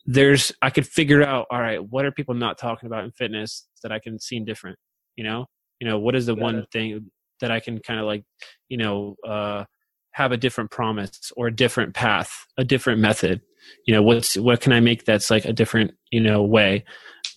[0.05, 3.67] there's i could figure out all right what are people not talking about in fitness
[3.83, 4.77] that i can seem different
[5.15, 5.45] you know
[5.79, 7.11] you know what is the one thing
[7.41, 8.23] that I can kind of like,
[8.69, 9.65] you know, uh,
[10.11, 13.41] have a different promise or a different path, a different method.
[13.85, 16.85] You know, what's what can I make that's like a different, you know, way,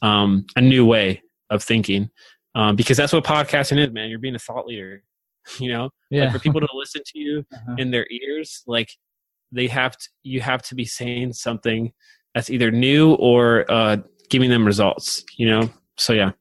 [0.03, 2.11] um, a new way of thinking,
[2.55, 4.11] um, because that's what podcasting is, man.
[4.11, 5.03] You're being a thought leader.
[5.59, 6.25] You know, Yeah.
[6.25, 7.75] like for people to listen to you Uh-huh.
[7.79, 8.91] in their ears, like
[9.53, 11.93] they have to, you have to be saying something
[12.35, 13.97] that's either new or uh,
[14.29, 15.25] giving them results.
[15.37, 16.33] You know, so yeah.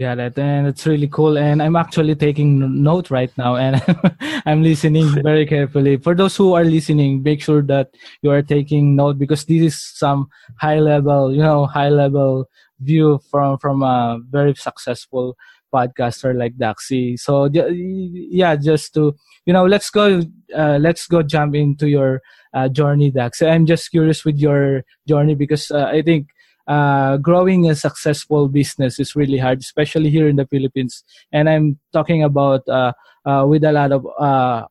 [0.00, 1.36] Yeah, that and it's really cool.
[1.36, 3.82] And I'm actually taking note right now, and
[4.46, 5.98] I'm listening very carefully.
[5.98, 9.76] For those who are listening, make sure that you are taking note because this is
[9.76, 12.48] some high level, you know, high level
[12.80, 15.36] view from from a very successful
[15.72, 17.18] podcaster like Daxy.
[17.18, 19.14] So yeah, just to
[19.46, 20.22] you know, let's go,
[20.56, 22.22] uh, let's go jump into your
[22.54, 23.50] uh, journey, Daxy.
[23.50, 26.28] I'm just curious with your journey because uh, I think
[26.68, 31.02] uh, growing a successful business is really hard, especially here in the Philippines.
[31.32, 32.92] And I'm talking about uh,
[33.24, 34.06] uh, with a lot of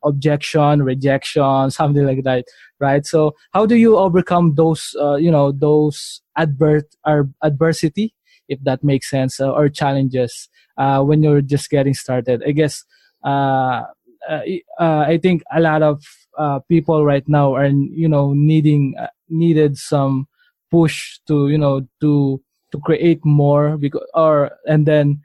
[0.04, 2.46] objection, rejection, something like that,
[2.80, 3.06] right?
[3.06, 8.14] So, how do you overcome those, you know, those advert or adversity,
[8.50, 12.44] if that makes sense, uh, or challenges uh, when you're just getting started?
[12.46, 12.84] I guess
[13.24, 13.84] uh,
[14.30, 14.42] uh,
[14.80, 16.04] uh, I think a lot of
[16.38, 18.96] uh, people right now are, you know, needing
[19.30, 20.28] needed some
[20.72, 25.22] push to you know to to create more because or and then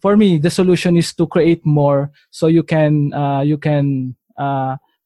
[0.00, 3.12] for me the solution is to create more so you can
[3.44, 4.14] you can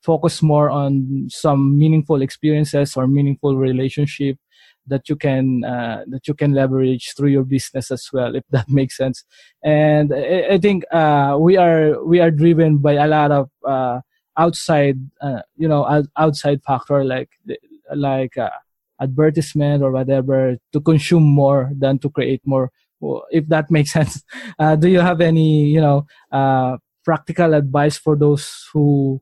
[0.02, 4.36] focus more on some meaningful experiences or meaningful relationship
[4.86, 8.68] that you can uh, that you can leverage through your business as well if that
[8.80, 9.24] makes sense.
[9.62, 14.00] And i, I think uh, we are we are driven by a lot of uh,
[14.36, 17.30] outside uh, you know outside factor like
[17.94, 18.50] like uh,
[19.00, 22.70] advertisement or whatever to consume more than to create more.
[23.30, 24.22] If that makes sense.
[24.58, 29.20] Uh, do you have any you know uh, practical advice for those who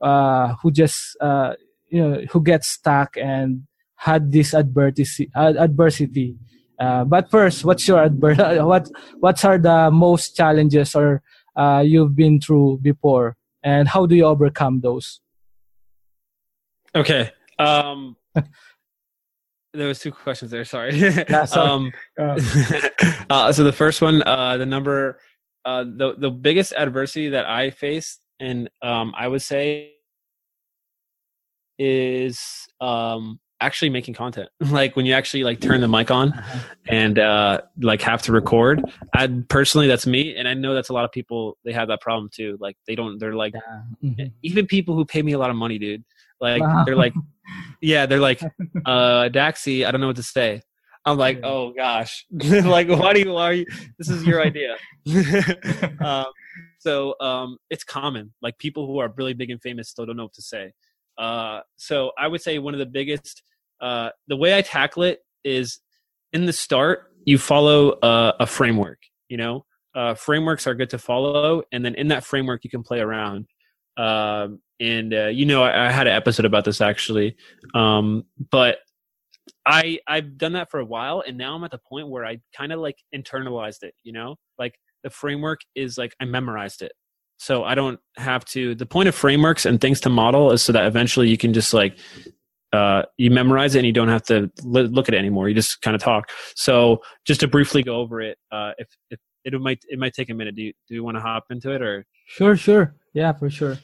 [0.00, 1.54] uh, who just uh,
[1.88, 3.62] you know who get stuck and
[4.02, 6.36] had this adversity uh, adversity
[6.80, 11.22] uh, but first what's your adver- what what are the most challenges or
[11.56, 15.22] uh, you've been through before and how do you overcome those
[16.94, 17.30] Okay.
[17.58, 18.16] Um,
[19.72, 20.64] there was two questions there.
[20.64, 20.92] Sorry.
[21.28, 21.70] Yeah, sorry.
[21.70, 22.38] um, Uh,
[23.30, 25.18] uh, so the first one, uh, the number,
[25.64, 29.92] uh, the the biggest adversity that I faced, and um, I would say,
[31.78, 32.38] is
[32.80, 34.48] um, actually making content.
[34.60, 36.32] like when you actually like turn the mic on
[36.88, 38.82] and uh, like have to record.
[39.14, 41.56] I personally, that's me, and I know that's a lot of people.
[41.64, 42.58] They have that problem too.
[42.60, 43.18] Like they don't.
[43.18, 43.54] They're like
[44.04, 44.32] mhm.
[44.42, 46.04] even people who pay me a lot of money, dude.
[46.40, 46.84] Like Wow.
[46.84, 47.14] they're like,
[47.80, 48.42] yeah, they're like,
[48.84, 50.62] uh, Daxy, I don't know what to say.
[51.04, 51.46] I'm like, Yeah.
[51.46, 53.32] oh gosh, like why do you?
[53.32, 53.66] Why are you?
[53.98, 54.76] This is your idea.
[56.00, 56.26] um,
[56.78, 58.32] so um, it's common.
[58.42, 60.72] Like people who are really big and famous still don't know what to say.
[61.18, 63.42] Uh, so I would say one of the biggest.
[63.82, 65.80] Uh, the way I tackle it is
[66.32, 68.98] in the start, you follow uh, a framework.
[69.28, 69.64] You know,
[69.94, 73.46] uh, frameworks are good to follow, and then in that framework, you can play around.
[73.96, 77.36] Um, and uh, you know, I, I had an episode about this actually,
[77.74, 78.78] um, but
[79.66, 82.38] I I've done that for a while, and now I'm at the point where I
[82.56, 83.94] kind of like internalized it.
[84.02, 86.92] You know, like the framework is like I memorized it,
[87.38, 88.74] so I don't have to.
[88.74, 91.74] The point of frameworks and things to model is so that eventually you can just
[91.74, 91.98] like
[92.72, 95.48] uh, you memorize it and you don't have to li- look at it anymore.
[95.48, 96.30] You just kind of talk.
[96.56, 100.30] So just to briefly go over it, uh, if, if it might it might take
[100.30, 100.54] a minute.
[100.54, 102.04] Do you do you want to hop into it or?
[102.28, 103.76] sure sure yeah for sure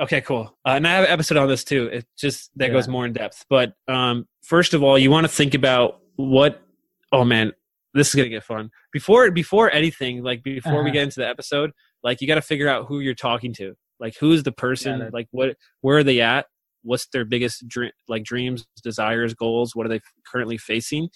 [0.00, 0.56] Okay, cool.
[0.64, 1.86] Uh, and I have an episode on this too.
[1.92, 2.72] It just that Yeah.
[2.72, 3.44] goes more in depth.
[3.50, 6.62] But um, first of all, you want to think about what.
[7.12, 7.52] Oh man,
[7.92, 8.70] this is gonna get fun.
[8.90, 10.90] Before before anything, like before we Uh-huh.
[10.90, 13.74] get into the episode, like you got to figure out who you're talking to.
[14.00, 15.02] Like who's the person?
[15.02, 15.12] it.
[15.12, 15.56] Like what?
[15.82, 16.46] Where are they at?
[16.82, 17.92] What's their biggest dream?
[18.08, 19.74] Like dreams, desires, goals?
[19.74, 21.08] What are they currently facing?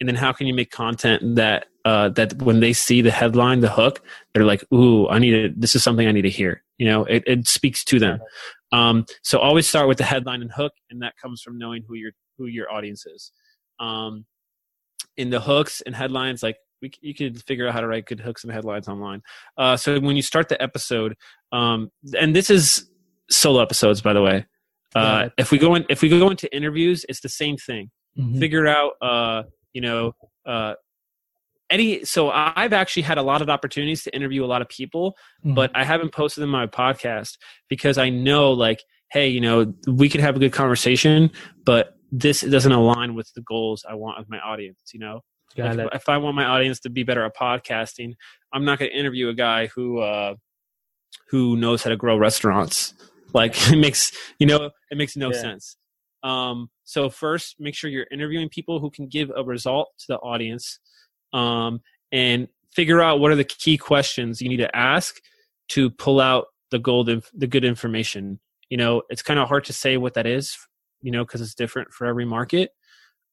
[0.00, 3.60] And then how can you make content that uh, that when they see the headline,
[3.60, 4.02] the hook,
[4.32, 5.54] they're like, "Ooh, I need to.
[5.54, 8.20] This is something I need to hear." You know, it, it speaks to them.
[8.72, 11.94] Um, so always start with the headline and hook, and that comes from knowing who
[11.94, 13.32] your who your audience is.
[13.78, 14.24] Um,
[15.16, 18.20] in the hooks and headlines, like we, you could figure out how to write good
[18.20, 19.22] hooks and headlines online.
[19.56, 21.16] Uh, so when you start the episode,
[21.52, 22.88] um, and this is
[23.30, 24.46] solo episodes, by the way.
[24.94, 28.40] Uh, if we go in, if we go into interviews, it's the same thing Mhm.
[28.40, 30.12] figure out uh you know
[30.44, 30.74] uh
[31.70, 35.14] any so i've actually had a lot of opportunities to interview a lot of people
[35.44, 35.54] Mhm.
[35.54, 39.72] but i haven't posted them on my podcast because i know like hey you know
[39.86, 41.30] we could have a good conversation
[41.64, 45.20] but this doesn't align with the goals i want of my audience you know
[45.56, 48.14] Like, if, if I want my audience to be better at podcasting,
[48.52, 50.34] I'm not going to interview a guy who uh,
[51.30, 52.94] who knows how to grow restaurants.
[53.32, 55.40] Like it makes you know it makes no yeah.
[55.40, 55.76] sense.
[56.22, 60.18] Um, so first, make sure you're interviewing people who can give a result to the
[60.18, 60.78] audience,
[61.32, 61.80] um,
[62.12, 65.16] and figure out what are the key questions you need to ask
[65.68, 68.40] to pull out the gold, inf- the good information.
[68.68, 70.56] You know, it's kind of hard to say what that is,
[71.02, 72.70] you know, because it's different for every market.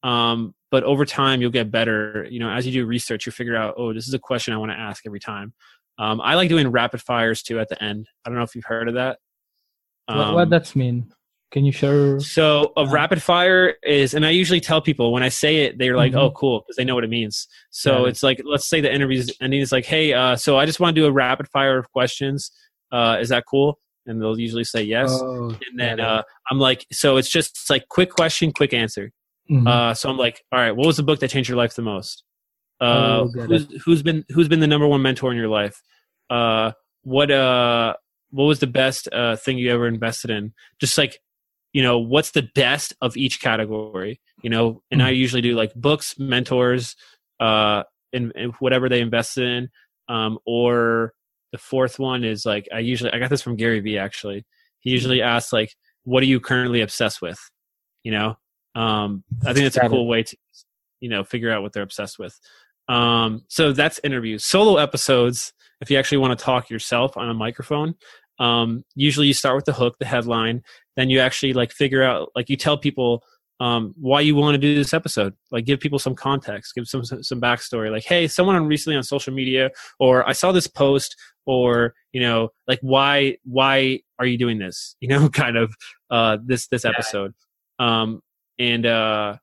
[0.03, 2.27] Um, but over time, you'll get better.
[2.29, 4.57] You know, as you do research, you figure out, oh, this is a question I
[4.57, 5.53] want to ask every time.
[5.99, 8.07] Um, I like doing rapid fires too at the end.
[8.23, 9.19] I don't know if you've heard of that.
[10.07, 11.11] Um, what, what um, does mean?
[11.51, 12.19] Can you share?
[12.19, 15.95] So a rapid fire is, and I usually tell people when I say it, they're
[15.95, 16.19] like, mm-hmm.
[16.19, 17.47] "Oh, cool," because they know what it means.
[17.69, 18.09] So yeah.
[18.09, 19.61] it's like, let's say the interview's ending.
[19.61, 22.51] It's like, "Hey, uh, so I just want to do a rapid fire of questions.
[22.91, 25.09] Uh, is that cool?" And they'll usually say yes.
[25.11, 29.11] Oh, and then uh, I'm like, so it's just it's like quick question, quick answer.
[29.49, 29.67] Mm-hmm.
[29.67, 31.81] Uh, so I'm like, all right, what was the book that changed your life the
[31.81, 32.23] most?
[32.81, 35.81] Uh, oh, who's, who's been who's been the number one mentor in your life?
[36.29, 36.71] Uh,
[37.03, 37.95] what uh,
[38.31, 40.53] what was the best uh, thing you ever invested in?
[40.79, 41.19] Just like
[41.73, 44.81] you know what's the best of each category you know?
[44.91, 45.19] And i mm-hmm.
[45.19, 46.95] usually do like books mentors
[47.39, 49.69] uh and, whatever they invested in.
[50.09, 51.13] Um or
[51.51, 54.45] the fourth one is like i usually i got this from gary vee actually.
[54.79, 55.29] He usually mm-hmm.
[55.29, 57.39] asks like what are you currently obsessed with?
[58.03, 58.37] You know?
[58.75, 60.37] Um i think that's a cool way to
[60.99, 62.39] you know figure out what they're obsessed with.
[62.87, 64.45] Um so that's interviews.
[64.45, 67.95] Solo episodes if you actually want to talk yourself on a microphone
[68.39, 70.61] um, usually you start with the hook the headline
[70.95, 73.23] then you actually like figure out like you tell people
[73.59, 75.33] um, why you want to do this episode.
[75.51, 79.33] Like give people some context give some some backstory like hey someone recently on social
[79.33, 84.59] media or i saw this post or you know like why why are you doing
[84.59, 84.95] this?
[85.01, 85.73] You know kind of
[86.09, 87.33] uh this this episode.
[87.79, 88.21] Um
[88.59, 89.37] and uh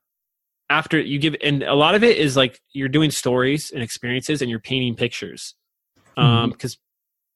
[0.69, 4.41] after you give and a lot of it is like you're doing stories and experiences
[4.41, 5.55] and you're painting pictures
[6.17, 6.77] um because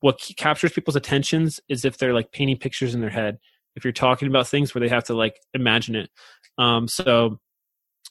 [0.01, 3.37] what captures people's attentions is if they're like painting pictures in their head.
[3.75, 6.09] If you're talking about things where they have to like imagine it.
[6.57, 7.39] Um, so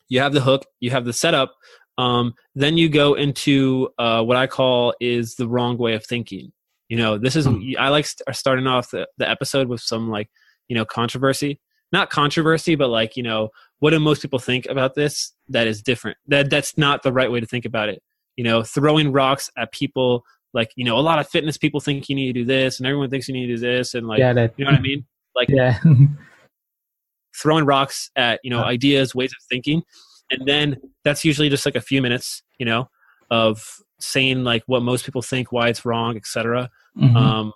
[0.09, 1.55] you have the hook you have the setup
[1.99, 6.53] um, then you go into uh, what i call is the wrong way of thinking.
[6.89, 7.73] You know this is hmm.
[7.79, 10.31] i like st- starting off the, the episode with some like
[10.69, 11.61] you know controversy.
[11.93, 13.51] Not controversy but like you know
[13.81, 17.31] what do most people think about this that is different that that's not the right
[17.31, 18.03] way to think about it?
[18.37, 22.09] You know throwing rocks at people like you know a lot of fitness people think
[22.09, 24.19] you need to do this and everyone thinks you need to do this and like
[24.19, 25.05] yeah, that, you know what i mean?
[25.35, 25.79] Like yeah.
[27.37, 29.83] throwing rocks at you know ideas ways of thinking.
[30.31, 32.89] And then that's usually just like a few minutes you know
[33.31, 33.63] of
[34.01, 37.17] saying like what most people think why it's wrong etc mm-hmm.
[37.17, 37.53] um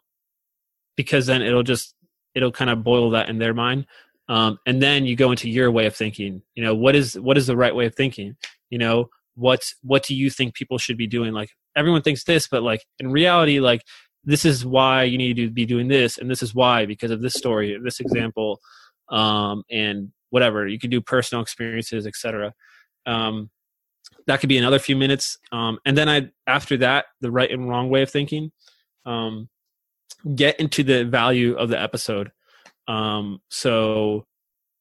[0.96, 1.94] because then it'll just
[2.34, 3.86] it'll kind of boil that in their mind.
[4.28, 6.42] Um and then you go into your way of thinking.
[6.54, 8.36] You know what is what is the right way of thinking?
[8.70, 11.32] You know what what do you think people should be doing?
[11.32, 13.82] Like everyone thinks this but like in reality like
[14.24, 17.22] this is why you need to be doing this and this is why because of
[17.22, 18.60] this story this example
[19.08, 20.66] um, and whatever.
[20.66, 22.52] You can do personal experiences etc
[23.06, 23.50] um,
[24.26, 25.38] that could be another few minutes.
[25.50, 28.52] Um, and then i after that the right and wrong way of thinking
[29.04, 29.48] um,
[30.34, 32.30] get into the value of the episode.
[32.88, 34.26] Um, so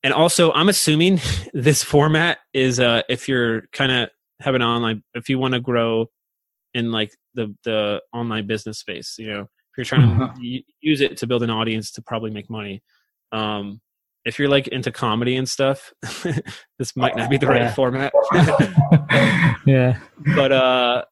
[0.04, 1.19] and also i'm assuming
[1.54, 5.60] this format is uh, if you're kind of have an online if you want to
[5.60, 6.08] grow
[6.73, 9.41] in like the the online business space you know?
[9.41, 10.34] If you're trying uh-huh.
[10.36, 12.84] to use it to build an audience to probably make money.
[13.31, 13.81] Um
[14.23, 15.93] if you're like into comedy and stuff
[16.77, 17.73] this might not be the right yeah.
[17.73, 18.13] format.
[19.65, 19.99] Yeah.
[20.36, 21.05] But uh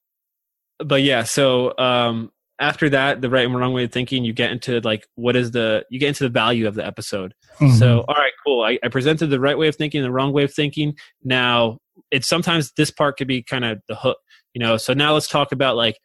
[0.84, 4.52] but yeah so um after that the right and wrong way of thinking you get
[4.52, 7.34] into like what is the you get into the value of the episode.
[7.60, 7.76] Mm-hmm.
[7.76, 8.64] so all right cool.
[8.64, 10.96] I, I presented the right way of thinking the wrong way of thinking.
[11.24, 11.80] Now
[12.12, 14.18] it's sometimes this part could be kind of the hook
[14.54, 14.78] you know?
[14.78, 15.98] So now let's talk about like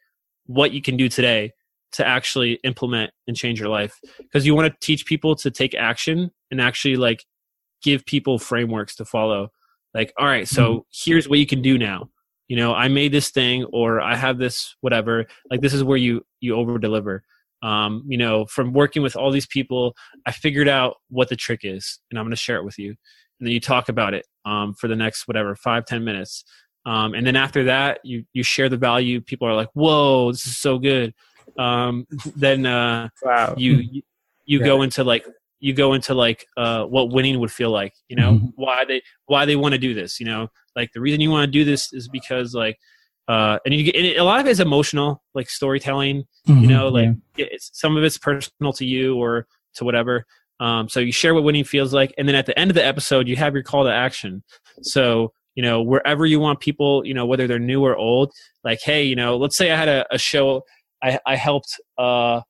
[0.45, 1.51] what you can do today
[1.93, 3.99] to actually implement and change your life.
[4.19, 7.23] Because you want to teach people to take action and actually like
[7.81, 9.49] give people frameworks to follow.
[9.93, 10.79] Like all right so mm-hmm.
[10.91, 12.09] here's what you can do now.
[12.47, 15.25] You know i made this thing or i have this whatever.
[15.49, 17.23] Like this is where you you over deliver
[17.63, 21.61] um, you know from working with all these people i figured out what the trick
[21.63, 22.89] is and i'm going to share it with you.
[23.39, 26.43] And then you talk about it um, for the next whatever five ten minutes
[26.85, 30.45] um, and then after that you you share the value people are like whoa this
[30.45, 31.13] is so good
[31.57, 33.53] um, then uh, wow.
[33.57, 34.01] you you,
[34.45, 34.65] you yeah.
[34.65, 35.25] go into like
[35.59, 38.47] you go into like uh, what winning would feel like you know mm-hmm.
[38.55, 41.45] why they why they want to do this you know like the reason you want
[41.45, 42.77] to do this is because like
[43.27, 46.61] uh, and you get and a lot of it is emotional like storytelling mm-hmm.
[46.61, 47.45] you know like yeah.
[47.49, 50.25] it's, some of it's personal to you or to whatever
[50.59, 52.85] um, so you share what winning feels like and then at the end of the
[52.85, 54.43] episode you have your call to action
[54.81, 58.31] so you know wherever you want people you know whether they're new or old
[58.63, 60.61] like hey you know let's say i had a, a show
[61.03, 62.41] i i helped uh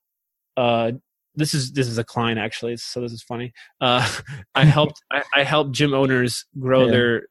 [0.58, 0.92] uh
[1.36, 3.52] this is this is a client actually so this is funny.
[3.82, 4.08] Uh
[4.56, 6.92] i helped I, I helped gym owners grow Yeah.
[6.92, 7.28] their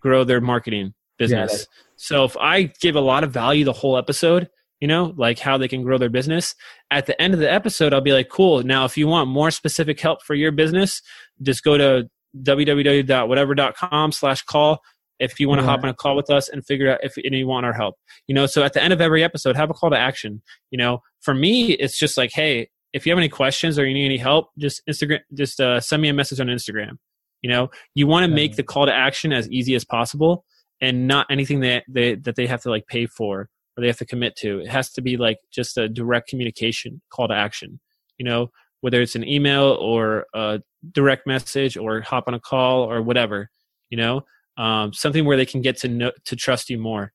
[0.00, 1.66] grow their marketing business.
[1.96, 4.48] So if i give a lot of value the whole episode
[4.80, 6.54] you know like how they can grow their business
[6.90, 8.62] at the end of the episode i'll be like cool.
[8.62, 11.02] Now if you want more specific help for your business
[11.42, 12.08] just go to
[12.42, 14.80] www.whatever.com slash call
[15.22, 15.70] if you want to Yeah.
[15.70, 17.94] hop on a call with us and figure out if and you want our help.
[18.28, 20.42] You know so at the end of every episode have a call to action.
[20.70, 23.94] You know for me it's just like hey if you have any questions or you
[23.94, 26.96] need any help just instagram just uh, send me a message on instagram.
[27.42, 28.36] You know you want to Yeah.
[28.42, 30.44] make the call to action as easy as possible
[30.80, 33.98] and not anything that they that they have to like pay for or they have
[33.98, 34.60] to commit to.
[34.60, 37.80] It has to be like just a direct communication call to action.
[38.18, 38.50] You know
[38.82, 40.60] whether it's an email or a
[40.90, 43.48] direct message or hop on a call or whatever
[43.90, 44.22] you know
[44.56, 47.12] um, something where they can get to know to trust you more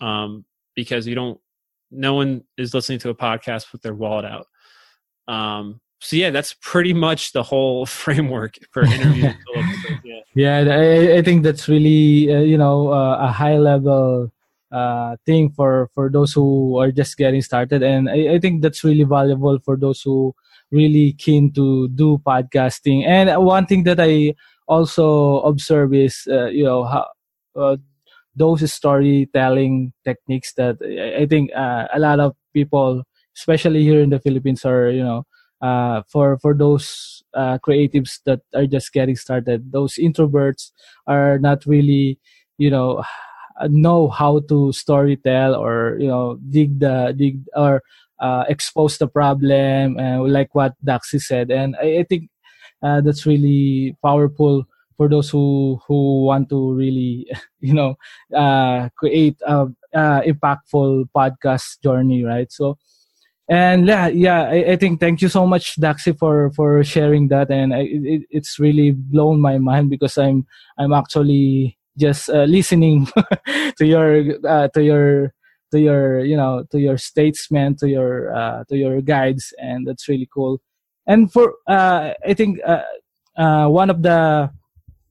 [0.00, 1.40] um, because you don't
[1.90, 4.46] no one is listening to a podcast with their wallet out.
[5.26, 9.24] Um, so yeah that's pretty much the whole framework for interviews.
[9.24, 13.32] And solo episodes, yeah Yeah, I, I think that's really uh, you know uh, a
[13.32, 14.32] high level
[14.70, 18.84] uh, thing for for those who are just getting started, and I, I think that's
[18.84, 20.34] really valuable for those who
[20.70, 23.06] really keen to do podcasting.
[23.06, 24.34] And one thing that I
[24.68, 27.06] also observe is uh, you know how
[27.56, 27.76] uh,
[28.36, 30.76] those storytelling techniques that
[31.18, 33.02] I, think uh, a lot of people,
[33.36, 35.24] especially here in the Philippines, are you know
[35.60, 39.72] uh, for for those uh, creatives that are just getting started.
[39.72, 40.70] Those introverts
[41.06, 42.18] are not really,
[42.58, 43.02] you know,
[43.68, 47.82] know how to story tell or you know dig the dig or
[48.20, 49.94] uh, expose the problem,
[50.28, 51.50] like what Daxy said.
[51.50, 52.30] And I, I think
[52.82, 54.64] uh, that's really powerful
[54.96, 57.26] for those who who want to really,
[57.60, 57.96] you know,
[58.34, 62.50] uh, create a, impactful podcast journey, right?
[62.52, 62.78] So
[63.48, 67.50] and yeah yeah I, I think thank you so much Daxy for for sharing that.
[67.50, 70.46] And I, it, it's really blown my mind because i'm
[70.78, 73.08] i'm actually just uh, listening
[73.78, 75.32] to your uh, to your
[75.72, 79.52] to your you know to your statesmen to your uh, to your guides.
[79.58, 80.60] And that's really cool
[81.08, 82.84] and for uh, i think uh,
[83.38, 84.50] uh, one of the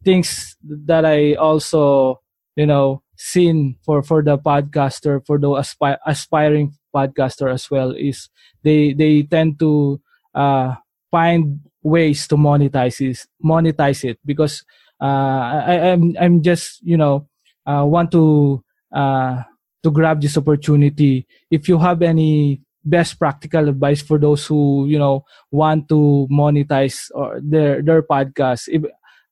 [0.03, 2.19] things that i also
[2.55, 8.29] you know seen for for the podcaster for the aspi- aspiring podcaster as well is
[8.63, 9.99] they they tend to
[10.35, 10.75] uh,
[11.11, 14.63] find ways to monetize it monetize it because
[15.01, 17.27] uh, I, I'm I'm just you know
[17.65, 19.43] uh, want to uh,
[19.83, 21.27] to grab this opportunity.
[21.51, 27.11] If you have any best practical advice for those who you know want to monetize
[27.13, 28.83] or their their podcast, if,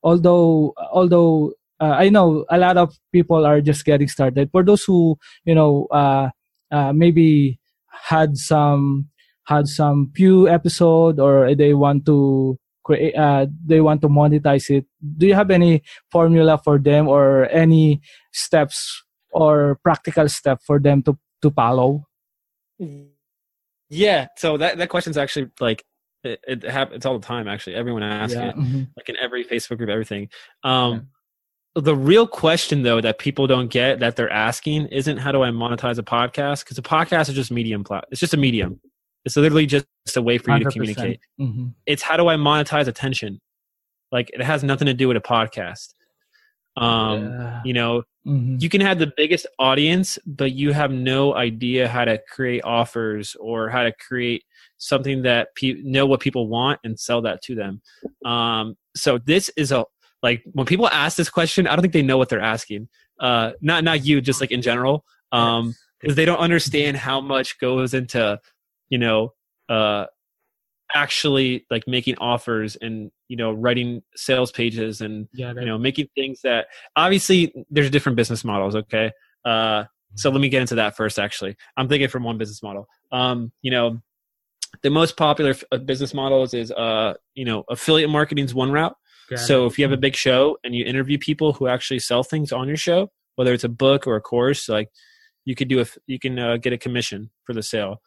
[0.04, 4.50] although although uh, I know a lot of people are just getting started.
[4.52, 6.30] For those who you know uh,
[6.72, 9.10] uh, maybe had some
[9.46, 14.86] had some few episode or they want to create uh, they want to monetize it
[15.18, 15.82] do you have any
[16.12, 18.02] formula for them or any
[18.32, 22.06] steps or practical step for them to to follow
[23.96, 25.84] yeah so that that question's actually like
[26.26, 27.76] it, it happens all the time actually.
[27.76, 28.88] Everyone asks it mhm.
[28.98, 30.30] like in every facebook group everything.
[30.64, 31.08] Um
[31.76, 35.50] the real question though that people don't get that they're asking isn't how do i
[35.50, 36.64] monetize a podcast?
[36.64, 38.80] Because a podcast is just medium it's just a medium.
[39.26, 39.86] It's literally just
[40.16, 40.74] a way for you to 100%.
[40.74, 41.74] communicate Mhm.
[41.86, 43.40] it's how do i monetize attention?
[44.12, 45.94] Like it has nothing to do with a podcast
[46.78, 47.62] um Yeah.
[47.64, 48.60] you know Mhm.
[48.62, 53.36] you can have the biggest audience but you have no idea how to create offers
[53.40, 54.44] or how to create
[54.78, 57.82] something that pe- know what people want and sell that to them
[58.26, 59.86] um so this is a
[60.24, 62.88] like when people ask this question i don't think they know what they're asking
[63.20, 67.58] uh not not you just like in general um because they don't understand how much
[67.60, 68.40] goes into
[68.90, 69.32] you know
[69.70, 70.06] uh
[70.94, 76.08] actually like making offers and you know writing sales pages and yeah you know making
[76.16, 79.12] things that obviously there's different business models okay?
[79.44, 79.84] Uh
[80.18, 81.56] so let me get into that first actually.
[81.76, 82.88] I'm thinking from one business model.
[83.12, 84.00] Um you know
[84.84, 88.72] the most popular f- uh, business models is uh you know affiliate marketing is one
[88.72, 88.96] route.
[89.30, 89.68] Got so it.
[89.68, 92.68] if you have a big show and you interview people who actually sell things on
[92.68, 94.90] your show whether it's a book or a course like
[95.46, 98.02] you could do a you can uh, get a commission for the sale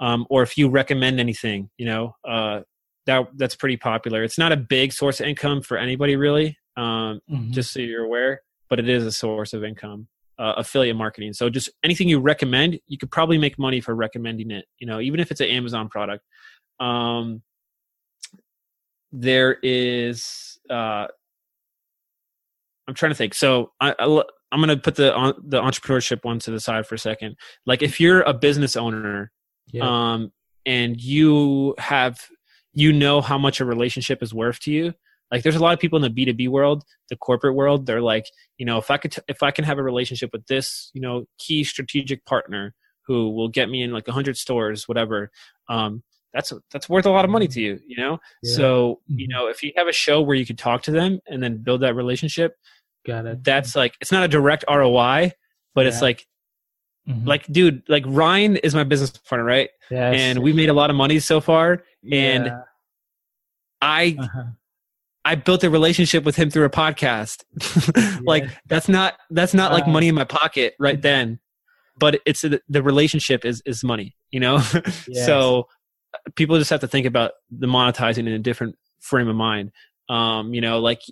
[0.00, 2.60] um, or if you recommend anything you know uh,
[3.06, 7.20] that that's pretty popular it's not a big source of income for anybody really um,
[7.30, 7.50] Mhm.
[7.50, 11.48] just so you're aware but it is a source of income uh, affiliate marketing so
[11.48, 15.20] just anything you recommend you could probably make money for recommending it you know even
[15.20, 16.24] if it's an amazon product
[16.80, 17.42] um,
[19.12, 21.06] there is uh,
[22.88, 23.34] I'm trying to think.
[23.34, 24.04] So I, I
[24.52, 27.36] am going to put the on, the entrepreneurship one to the side for a second.
[27.64, 29.32] Like if you're a business owner,
[29.72, 30.12] yeah.
[30.12, 30.32] um,
[30.64, 32.20] and you have
[32.72, 34.92] you know how much a relationship is worth to you.
[35.30, 38.26] Like there's a lot of people in the B2B world, the corporate world, they're like,
[38.58, 41.00] you know, if I could t- if I can have a relationship with this, you
[41.00, 42.74] know, key strategic partner
[43.06, 45.30] who will get me in like 100 stores, whatever,
[45.68, 46.02] um,
[46.32, 48.18] that's that's worth a lot of money to you, you know.
[48.42, 48.54] Yeah.
[48.54, 49.32] So you mm-hmm.
[49.32, 51.80] know, if you have a show where you can talk to them and then build
[51.80, 52.54] that relationship,
[53.06, 53.42] got it.
[53.42, 55.32] That's like it's not a direct ROI,
[55.74, 55.88] but yeah.
[55.88, 56.26] it's like
[57.08, 57.26] Mm-hmm.
[57.26, 59.70] Like, dude, like Ryan is my business partner, right?
[59.90, 60.14] Yes.
[60.18, 61.84] And we made a lot of money so far.
[62.10, 62.60] And yeah.
[63.80, 64.44] I uh-huh.
[65.24, 67.44] I built a relationship with him through a podcast.
[68.24, 68.50] like yeah.
[68.66, 71.40] that's not that's not uh, like money in my pocket right then.
[71.98, 74.62] But it's a, the relationship is is money, you know?
[75.08, 75.26] Yes.
[75.26, 75.68] so
[76.34, 79.70] people just have to think about the monetizing in a different frame of mind.
[80.08, 81.02] Um, you know, like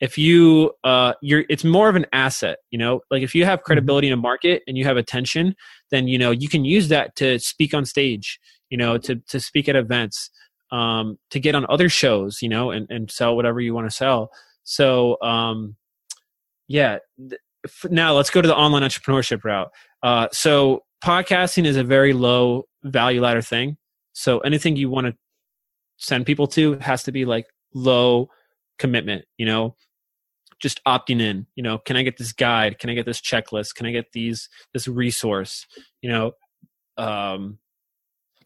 [0.00, 3.00] if you uh you're it's more of an asset you know?
[3.10, 3.66] Like if you have mm-hmm.
[3.66, 5.54] credibility in a market and you have attention
[5.90, 8.38] then you know you can use that to speak on stage
[8.70, 10.30] you know to to speak at events
[10.72, 13.94] um to get on other shows you know and and sell whatever you want to
[13.94, 14.30] sell.
[14.64, 15.76] So um
[16.68, 16.98] yeah
[17.90, 19.70] now let's go to the online entrepreneurship route.
[20.02, 23.76] Uh so podcasting is a very low value ladder thing.
[24.12, 25.14] So anything you want to
[25.98, 28.28] send people to has to be like low
[28.78, 29.74] commitment you know
[30.58, 32.78] just opting in you know can i get this guide?
[32.78, 33.74] Can i get this checklist?
[33.74, 35.66] Can i get these this resource?
[36.02, 36.32] You know
[36.96, 37.58] um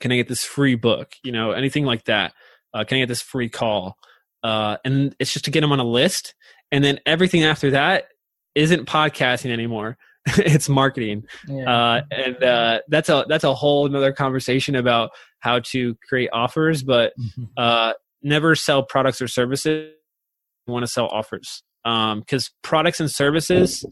[0.01, 1.15] can i get this free book?
[1.23, 2.33] You know anything like that.
[2.75, 3.97] Uh, can i get this free call?
[4.43, 6.35] Uh and it's just to get them on a list.
[6.73, 8.07] And then everything after that
[8.55, 9.97] isn't podcasting anymore.
[10.37, 11.25] It's marketing.
[11.49, 11.71] Yeah.
[11.73, 16.83] uh and uh that's a that's a whole another conversation about how to create offers
[16.83, 17.45] but mm-hmm.
[17.57, 19.95] uh never sell products or services
[20.71, 21.63] want to sell offers.
[21.85, 23.87] Because um, products and services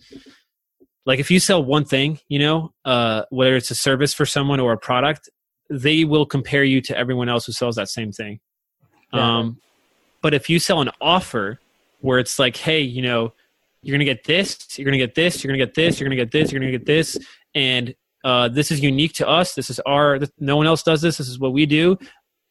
[1.06, 4.60] like if you sell one thing you know uh, whether it's a service for someone
[4.60, 5.30] or a product
[5.70, 8.40] they will compare you to everyone else who sells that same thing.
[9.14, 9.38] Yeah.
[9.38, 9.58] um,
[10.20, 11.58] but if you sell an offer
[12.00, 13.32] where it's like hey you know
[13.80, 16.30] you're gonna get this you're gonna get this you're gonna get this you're gonna get
[16.30, 17.16] this you're gonna get this
[17.54, 21.16] and uh, this is unique to us this is our no one else does this
[21.16, 21.96] this is what we do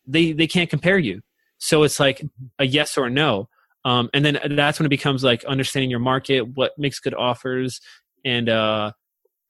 [0.08, 1.22] they they can't compare you.
[1.60, 2.24] So it's like
[2.60, 3.50] a yes or a no
[3.88, 7.80] um, and then that's when it becomes like understanding your market what makes good offers
[8.26, 8.92] and uh,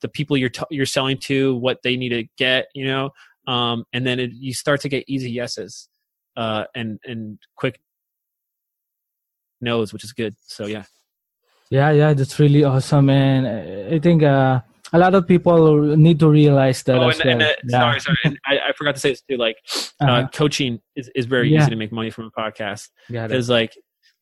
[0.01, 3.09] the people you're t- you're selling to what they need to get you know
[3.47, 5.89] um, and then it, you start to get easy yeses
[6.35, 7.79] uh, and and quick
[9.59, 10.83] no's which is good so yeah
[11.71, 13.47] yeah yeah that's really awesome and
[13.91, 14.61] i think uh,
[14.93, 16.97] a lot of people need to realize that.
[16.97, 17.29] Oh, and, well.
[17.29, 17.79] and uh, yeah.
[17.79, 19.35] sorry, sorry, and I, I, forgot to say this too.
[19.35, 19.57] Like,
[19.99, 20.27] uh, uh-huh.
[20.31, 21.59] coaching is, is very yeah.
[21.59, 23.73] easy to make money from a podcast because, like,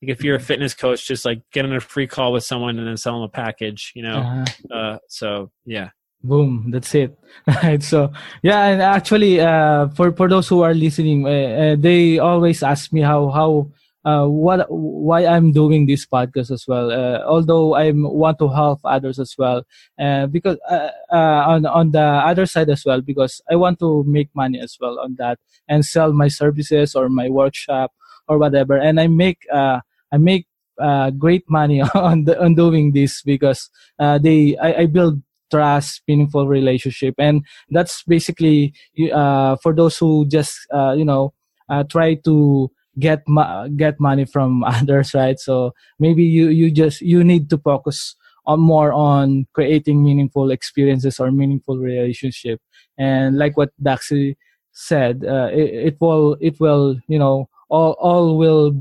[0.05, 2.77] like if you're a fitness coach, just like get on a free call with someone
[2.77, 4.19] and then sell them a package, you know.
[4.19, 4.75] Uh-huh.
[4.75, 5.89] Uh, so yeah.
[6.23, 7.17] Boom, that's it.
[7.47, 7.81] right.
[7.83, 12.63] So yeah, and actually, uh, for for those who are listening, uh, uh, they always
[12.63, 13.69] ask me how how
[14.09, 16.89] uh, what why I'm doing this podcast as well.
[16.89, 19.65] Uh, although I want to help others as well,
[19.99, 24.03] uh, because uh, uh, on on the other side as well, because I want to
[24.07, 25.37] make money as well on that
[25.69, 27.91] and sell my services or my workshop
[28.27, 29.79] or whatever and i make uh,
[30.15, 30.47] i make
[30.81, 36.01] uh, great money on the, on doing this because uh, they I, I build trust
[36.07, 37.15] meaningful relationship.
[37.19, 38.73] And that's basically
[39.13, 41.33] uh, for those who just uh, you know
[41.69, 45.39] uh, try to get ma- get money from others right?
[45.39, 51.19] So maybe you you just you need to focus on more on creating meaningful experiences
[51.19, 52.61] or meaningful relationship.
[52.97, 54.35] And like what Daxy
[54.71, 58.73] said uh, it, it will it will you know all all will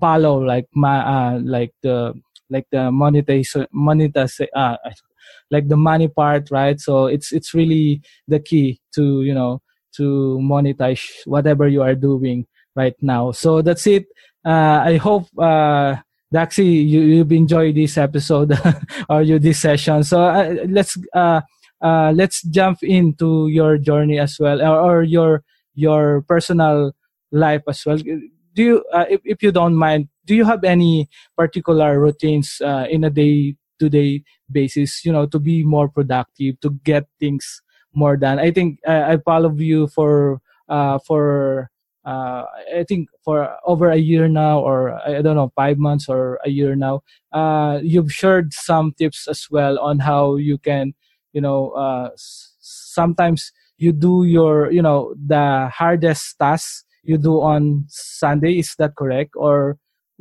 [0.00, 2.14] follow like my uh like the
[2.50, 4.76] like the monetization monetization uh
[5.50, 9.60] like the money part right so it's it's really the key to you know
[9.94, 14.06] to monetize whatever you are doing right now so that's it
[14.46, 15.96] uh i hope uh
[16.32, 18.58] Daxy, you, you've enjoyed this episode
[19.10, 20.02] or you this session.
[20.02, 21.42] So uh, let's uh,
[21.82, 26.92] uh, let's jump into your journey as well, or, or your your personal
[27.32, 27.98] life as well.
[28.54, 32.86] Do you, uh, if, if you don't mind, do you have any particular routines uh,
[32.90, 37.62] in a day to day basis, you know, to be more productive, to get things
[37.94, 38.38] more done?
[38.38, 41.70] I think uh, I follow you for, uh, for,
[42.04, 42.44] uh,
[42.74, 46.50] I think for over a year now, or I don't know, five months or a
[46.50, 47.02] year now.
[47.32, 50.94] Uh, you've shared some tips as well on how you can,
[51.32, 57.84] you know, uh, sometimes you do your, you know, the hardest tasks you do on
[57.88, 58.58] Sunday.
[58.58, 59.32] Is that correct?
[59.36, 59.78] Or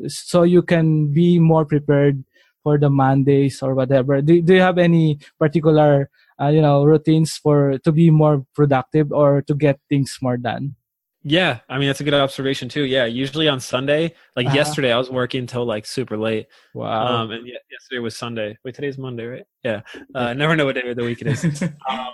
[0.08, 2.24] so you can be more prepared
[2.64, 4.22] for the Mondays or whatever.
[4.22, 6.10] Do, do you have any particular
[6.40, 10.76] uh, you know routines for to be more productive or to get things more done?
[11.24, 12.86] Yeah, I mean that's a good observation too.
[12.86, 14.56] Yeah, usually on Sunday, like uh-huh.
[14.56, 16.48] yesterday, I was working till like super late.
[16.74, 17.06] Wow.
[17.06, 18.58] Um, and yesterday was Sunday.
[18.66, 19.46] Wait, today's Monday, right?
[19.64, 19.82] Yeah.
[20.14, 21.64] Uh, I never know what day of the week it is.
[21.90, 22.10] um,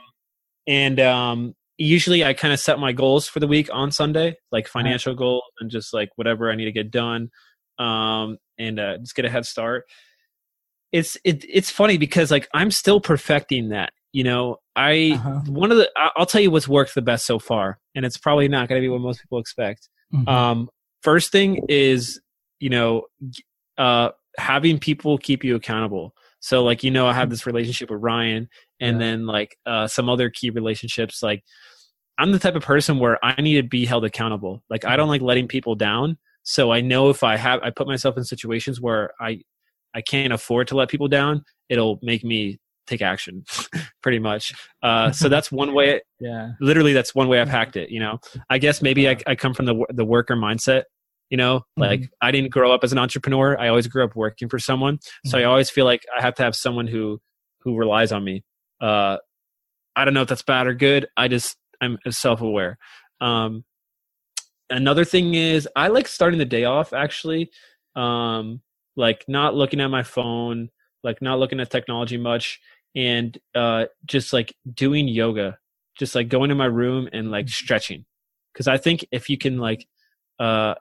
[0.67, 4.65] and um, usually I kind of set my goals for the week on Sunday, like
[4.65, 4.79] uh-huh.
[4.79, 5.19] financial uh-huh.
[5.19, 7.29] goals and just like whatever I need to get done,
[7.79, 9.85] um, and uh, just get a head start.
[10.91, 15.41] It's it, it's funny because like I'm still perfecting that you know i uh-huh.
[15.47, 18.47] one of the i'll tell you what's worked the best so far and it's probably
[18.47, 20.27] not going to be what most people expect mm-hmm.
[20.27, 20.69] um
[21.03, 22.19] first thing is
[22.59, 23.03] you know
[23.77, 28.01] uh having people keep you accountable so like you know i have this relationship with
[28.01, 28.47] ryan
[28.79, 29.07] and yeah.
[29.07, 31.43] then like uh some other key relationships like
[32.17, 34.63] i'm the type of person where i need to be held accountable.
[34.69, 35.11] Like i don't mm-hmm.
[35.11, 36.17] like letting people down.
[36.43, 39.41] So i know if i have i put myself in situations where i
[39.93, 43.43] i can't afford to let people down it'll make me take action
[44.01, 44.53] pretty much.
[44.81, 46.51] Uh, so that's one way yeah.
[46.61, 48.19] literally that's one way i've hacked it you know?
[48.49, 50.83] I guess maybe I, I come from the the worker mindset
[51.29, 51.61] you know?
[51.75, 52.13] Like mm-hmm.
[52.21, 53.59] i didn't grow up as an entrepreneur.
[53.59, 54.99] I always grew up working for someone.
[55.25, 55.37] So mm-hmm.
[55.37, 57.19] i always feel like i have to have someone who
[57.59, 58.43] who relies on me
[58.81, 59.17] uh
[59.95, 62.77] i don't know if that's bad or good i just i'm self-aware
[63.21, 63.63] um
[64.69, 67.49] another thing is i like starting the day off actually
[67.95, 68.61] um
[68.95, 70.69] like not looking at my phone
[71.03, 72.59] like not looking at technology much
[72.97, 75.59] and uh, just like doing yoga,
[75.97, 77.51] just like going to my room and like mm-hmm.
[77.51, 78.05] stretching.
[78.51, 79.87] Because I think if you can like
[80.39, 80.75] uh,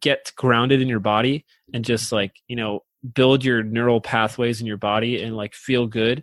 [0.00, 2.80] get grounded in your body and just like you know
[3.14, 6.22] build your neural pathways in your body and like feel good.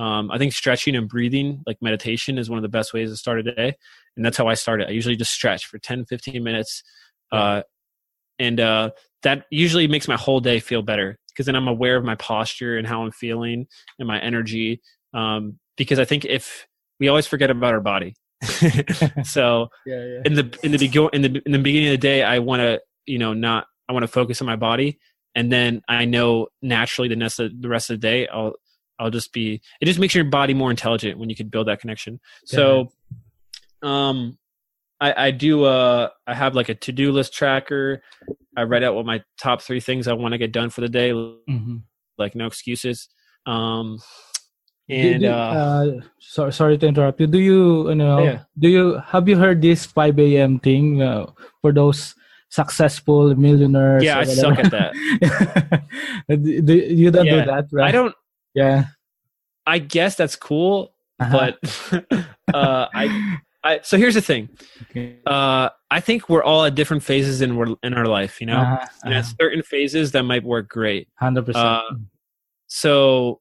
[0.00, 3.16] Um, I think stretching and breathing, like meditation, is one of the best ways to
[3.18, 3.76] start a day.
[4.16, 4.88] And that's how I started.
[4.88, 6.82] I usually just stretch for 10, 15 minutes.
[7.30, 7.62] Uh,
[8.38, 8.90] and uh,
[9.24, 12.78] that usually makes my whole day feel better because then I'm aware of my posture
[12.78, 13.66] and how I'm feeling
[13.98, 14.80] and my energy.
[15.12, 16.66] Um, because I think if
[16.98, 18.14] we always forget about our body,
[19.24, 20.20] so yeah, yeah.
[20.24, 22.60] in the in the begin in the in the beginning of the day, I want
[22.60, 24.98] to you know not I want to focus on my body,
[25.34, 28.54] and then I know naturally the rest of the rest of the day I'll
[29.00, 31.80] I'll just be it just makes your body more intelligent when you can build that
[31.80, 32.20] connection.
[32.44, 32.92] So,
[33.82, 34.38] um,
[35.00, 38.02] I, I do uh I have like a to do list tracker.
[38.56, 40.88] I write out what my top three things I want to get done for the
[40.88, 41.76] day, mm-hmm.
[42.18, 43.08] like no excuses.
[43.46, 43.98] Um,
[44.90, 47.26] and uh, uh, sorry, sorry to interrupt you.
[47.26, 48.24] Do you, you know?
[48.24, 48.40] Yeah.
[48.58, 50.58] Do you have you heard this 5 a.m.
[50.58, 51.26] thing uh,
[51.62, 52.14] for those
[52.50, 54.02] successful millionaires?
[54.02, 55.84] Yeah, I suck at that.
[56.28, 57.32] do, you don't yeah.
[57.32, 57.88] do that, right?
[57.88, 58.14] I don't.
[58.54, 58.86] Yeah.
[59.66, 61.52] I guess that's cool, uh-huh.
[61.60, 64.48] but uh, I I, so here's the thing.
[65.26, 68.40] Uh, I think we're all at different phases in in our life.
[68.40, 69.32] You know, uh-huh, and at uh-huh.
[69.38, 71.08] certain phases that might work great.
[71.16, 72.02] Hundred uh, percent.
[72.68, 73.40] So,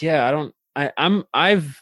[0.00, 0.54] yeah, I don't.
[0.74, 1.24] I, I'm.
[1.34, 1.80] I've.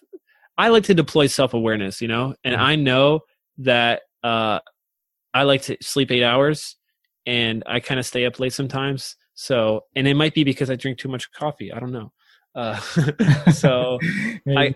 [0.59, 2.03] I like to deploy self awareness.
[2.03, 2.65] You know, and mm-hmm.
[2.65, 3.21] I know
[3.59, 4.59] that uh,
[5.33, 6.77] I like to sleep eight hours,
[7.25, 9.17] and I kind of stay up late sometimes.
[9.35, 11.73] So, and it might be because I drink too much coffee.
[11.73, 12.13] I don't know.
[12.55, 12.77] Uh,
[13.53, 13.99] so
[14.49, 14.75] I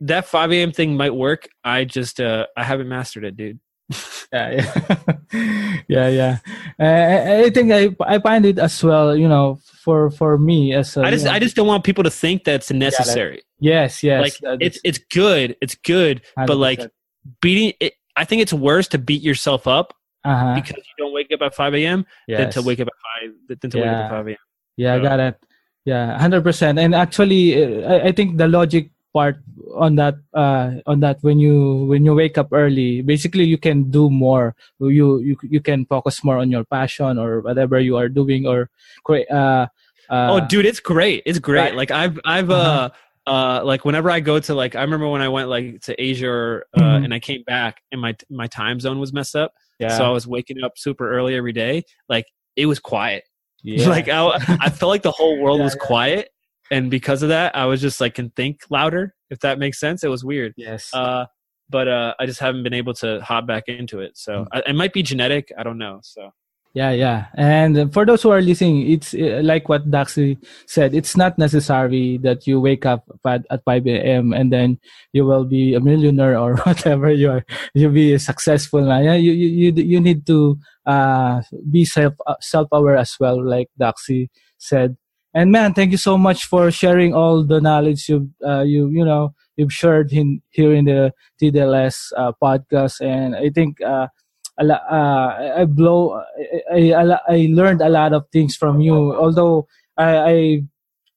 [0.00, 0.72] that 5 a.m.
[0.72, 1.48] thing might work.
[1.64, 3.60] I just uh I haven't mastered it, dude.
[4.32, 6.38] yeah, yeah, yeah, yeah.
[6.78, 9.16] Uh, I think I I find it as well.
[9.16, 12.04] You know, for for me as a, I just know, I just don't want people
[12.04, 13.42] to think that's necessary.
[13.60, 14.22] Yeah, yes, yes.
[14.42, 16.46] Like it's it's good, it's good, 100%.
[16.46, 16.80] but like
[17.40, 17.94] beating it.
[18.16, 19.94] I think it's worse to beat yourself up
[20.24, 20.54] uh-huh.
[20.56, 22.04] because you don't wake up at 5 a.m.
[22.26, 22.40] Yes.
[22.40, 23.84] than to wake up at 5 than to yeah.
[23.84, 24.36] wake up at 5 a.m.
[24.76, 25.00] Yeah, so.
[25.00, 25.36] I got it.
[25.88, 26.78] Yeah, hundred percent.
[26.78, 29.40] And actually, uh, I, I think the logic part
[29.74, 33.90] on that uh, on that when you when you wake up early basically you can
[33.90, 38.08] do more you you you can focus more on your passion or whatever you are
[38.08, 38.68] doing or
[39.04, 39.66] create uh,
[40.10, 41.74] uh, oh dude it's great it's great right?
[41.74, 42.90] like i've i've uh-huh.
[43.26, 45.92] uh uh like whenever i go to like i remember when i went like to
[46.00, 47.04] asia or, uh, mm-hmm.
[47.04, 49.96] and i came back and my my time zone was messed up yeah.
[49.96, 52.26] so i was waking up super early every day like
[52.56, 53.24] it was quiet
[53.62, 53.88] yeah.
[53.88, 55.86] like I, I felt like the whole world yeah, was yeah.
[55.86, 56.30] quiet,
[56.70, 59.14] and because of that, I was just like can think louder.
[59.30, 60.54] If that makes sense, it was weird.
[60.56, 60.90] Yes.
[60.92, 61.26] Uh,
[61.70, 64.16] but uh, I just haven't been able to hop back into it.
[64.16, 64.56] So mm-hmm.
[64.56, 65.52] I, it might be genetic.
[65.58, 66.00] I don't know.
[66.02, 66.32] So.
[66.74, 67.26] Yeah, yeah.
[67.34, 70.94] And for those who are listening, it's uh, like what Daxy said.
[70.94, 74.32] It's not necessary that you wake up at, at 5 a.m.
[74.32, 74.78] and then
[75.12, 77.44] you will be a millionaire or whatever you are.
[77.74, 78.86] You'll be successful.
[78.86, 83.68] Yeah, you, you, you need to uh, be self uh, self aware as well, like
[83.80, 84.28] Daxy
[84.58, 84.96] said.
[85.34, 89.04] And man, thank you so much for sharing all the knowledge you uh, you you
[89.04, 93.00] know you've shared in here in the TDLS uh, podcast.
[93.00, 94.08] And I think uh,
[94.58, 96.22] uh, I blow
[96.72, 100.62] I, I, I learned a lot of things from you although I, I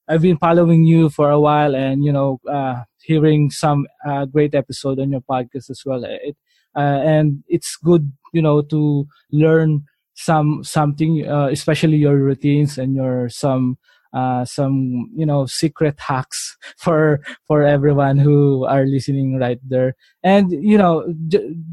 [0.08, 4.54] I've been following you for a while and you know uh, hearing some uh, great
[4.54, 6.36] episode on your podcast as well it,
[6.80, 13.28] and it's good you know to learn some something uh, especially your routines and your
[13.28, 13.78] some
[14.12, 19.96] uh, some you know secret hacks for for everyone who are listening right there.
[20.22, 21.08] And you know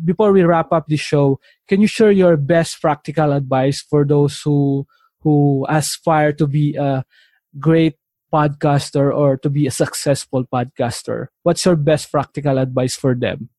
[0.05, 4.39] before we wrap up the show can you share your best practical advice for those
[4.41, 4.87] who
[5.21, 7.03] who aspire to be a
[7.59, 7.95] great
[8.31, 11.27] podcaster or to be a successful podcaster?
[11.43, 13.49] What's your best practical advice for them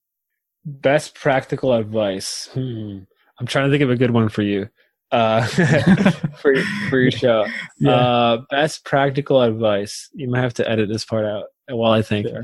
[0.65, 2.99] best practical advice hmm.
[3.39, 4.69] i'm trying to think of a good one for you
[5.13, 5.45] uh,
[6.41, 6.55] for
[6.89, 7.47] for your show.
[7.83, 7.93] Yeah.
[7.93, 10.11] Uh, best practical advice.
[10.13, 12.29] You might have to edit this part out while I think.
[12.29, 12.43] Sure.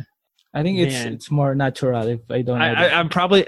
[0.54, 1.12] I think it's Man.
[1.12, 2.62] it's more natural if I don't.
[2.62, 3.46] I, am probably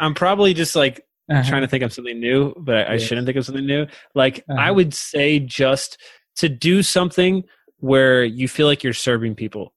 [0.00, 1.48] I'm probably just like uh-huh.
[1.48, 3.86] trying to think of something new, but I, I shouldn't think of something new.
[4.14, 4.60] Like uh-huh.
[4.60, 5.96] I would say just
[6.36, 7.44] to do something
[7.78, 9.72] where you feel like you're serving people.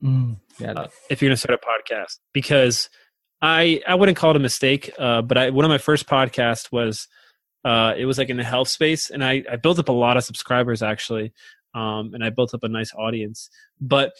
[0.00, 0.72] Mm, yeah.
[0.72, 2.88] Uh, if you're going to start a podcast, because
[3.40, 6.72] I I wouldn't call it a mistake, uh, but I one of my first podcasts
[6.72, 7.08] was
[7.64, 10.16] uh, it was like in the health space, and I, I built up a lot
[10.16, 11.32] of subscribers actually,
[11.74, 13.50] um, and I built up a nice audience.
[13.80, 14.12] But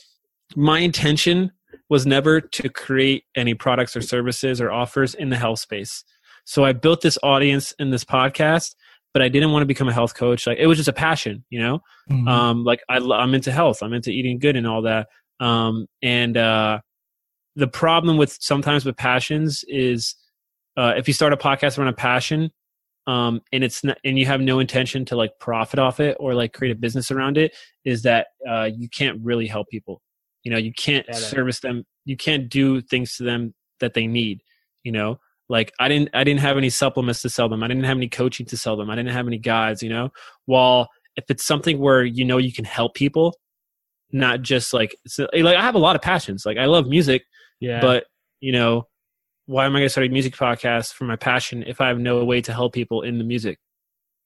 [0.57, 1.53] my intention
[1.89, 6.05] was never to create any products or services or offers in the health space.
[6.45, 8.75] So I built this audience in this podcast,
[9.13, 10.47] but I didn't want to become a health coach.
[10.47, 11.81] Like it was just a passion, you know.
[12.11, 12.29] Mm-hmm.
[12.29, 15.09] Um, like I, I'm into health, I'm into eating good and all that.
[15.41, 16.81] Um, and uh,
[17.59, 20.15] the problem with sometimes with passions is
[20.77, 22.53] uh, if you start a podcast around a passion,
[23.09, 26.35] um, and it's not, and you have no intention to like profit off it or
[26.35, 30.01] like create a business around it, is that uh, you can't really help people.
[30.45, 31.85] You know, you can't yeah, service them.
[32.05, 34.41] You can't do things to them that they need.
[34.85, 37.65] You know, like I didn't I didn't have any supplements to sell them.
[37.65, 38.89] I didn't have any coaching to sell them.
[38.89, 39.83] I didn't have any guides.
[39.83, 40.11] You know,
[40.47, 43.35] while if it's something where you know you can help people,
[44.13, 46.47] not just like like I have a lot of passions.
[46.47, 47.25] Like I love music,
[47.61, 48.05] yeah, but
[48.41, 48.87] you know
[49.49, 51.99] why am I going to start a music podcast for my passion if I have
[51.99, 53.59] no way to help people in the music?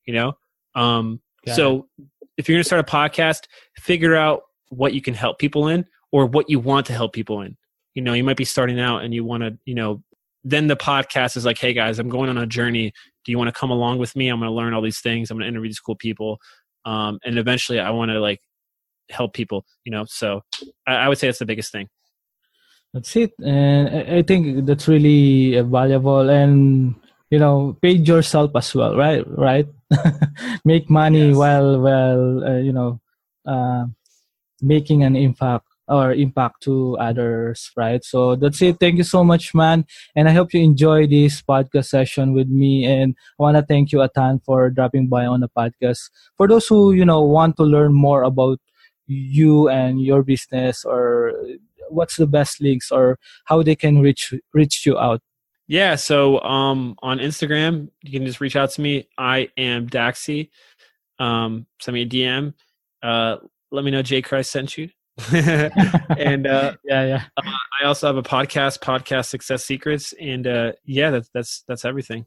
[0.04, 0.32] You know?
[0.74, 1.20] Um,
[1.54, 2.06] so it.
[2.38, 3.44] if you're going to start a podcast,
[3.76, 7.40] figure out what you can help people in or what you want to help people
[7.42, 7.56] in.
[7.94, 10.02] You know, you might be starting out and you want to, you know,
[10.42, 12.92] then the podcast is like, hey guys, I'm going on a journey.
[13.24, 14.28] Do you want to come along with me?
[14.28, 15.30] I'm going to learn all these things.
[15.30, 16.40] I'm going to interview these cool people.
[16.84, 18.40] Um, and eventually I want to like
[19.08, 20.04] help people, you know?
[20.08, 20.42] So
[20.84, 21.88] I, I would say that's the biggest thing.
[22.92, 26.28] That's it, and I think that's really valuable.
[26.28, 26.94] And
[27.30, 29.24] you know, paid yourself as well, right?
[29.26, 29.66] Right?
[30.64, 31.36] Make money yes.
[31.36, 33.00] while while uh, you know
[33.46, 33.86] uh,
[34.60, 38.04] making an impact or impact to others, right?
[38.04, 38.78] So that's it.
[38.78, 39.86] Thank you so much, man.
[40.14, 42.84] And I hope you enjoy this podcast session with me.
[42.84, 46.10] And I want to thank you, Atan, for dropping by on the podcast.
[46.36, 48.60] For those who, you know, want to learn more about
[49.06, 51.32] you and your business or
[51.88, 55.20] what's the best links or how they can reach reach you out?
[55.68, 59.08] Yeah, so um, on Instagram, you can just reach out to me.
[59.16, 60.50] I am Daxy
[61.18, 62.54] Um, send me a DM.
[63.02, 63.36] Uh,
[63.70, 64.90] let me know Jay Christ sent you.
[65.32, 67.22] and uh, yeah, yeah.
[67.36, 67.50] Uh,
[67.80, 72.26] I also have a podcast, podcast success secrets, and uh, yeah, that's that's that's everything.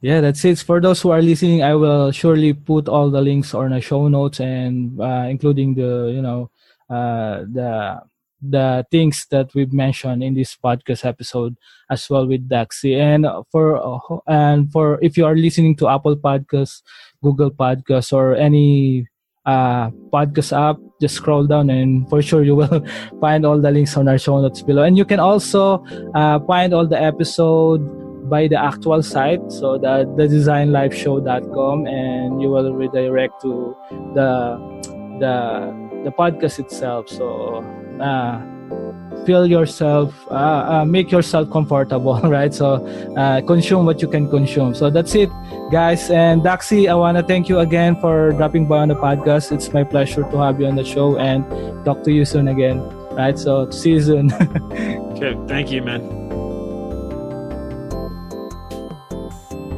[0.00, 0.58] Yeah, that's it.
[0.58, 4.08] For those who are listening, I will surely put all the links on the show
[4.08, 6.50] notes and uh, including the you know
[6.90, 8.02] uh, the
[8.42, 11.56] the things that we've mentioned in this podcast episode
[11.88, 13.00] as well with Daxy.
[13.00, 16.82] And for uh, and for if you are listening to Apple Podcasts,
[17.22, 19.08] Google Podcasts, or any
[19.46, 22.84] uh, podcast app, just scroll down and for sure you will
[23.22, 24.82] find all the links on our show notes below.
[24.82, 25.82] And you can also
[26.14, 27.80] uh, find all the episode
[28.24, 33.76] by the actual site, so the the designlifeshow.com, and you will redirect to
[34.14, 34.58] the
[35.20, 35.34] the
[36.04, 37.08] the podcast itself.
[37.08, 37.64] So
[38.00, 38.40] uh,
[39.24, 42.52] feel yourself uh, uh, make yourself comfortable right?
[42.52, 42.84] So
[43.16, 44.74] uh, consume what you can consume.
[44.74, 45.30] So that's it
[45.70, 46.10] guys.
[46.10, 49.52] And Daxy i want to thank you again for dropping by on the podcast.
[49.52, 51.44] It's my pleasure to have you on the show and
[51.84, 52.80] talk to you soon again
[53.14, 53.38] right?
[53.38, 54.32] So see you soon.
[55.14, 56.23] Okay thank you man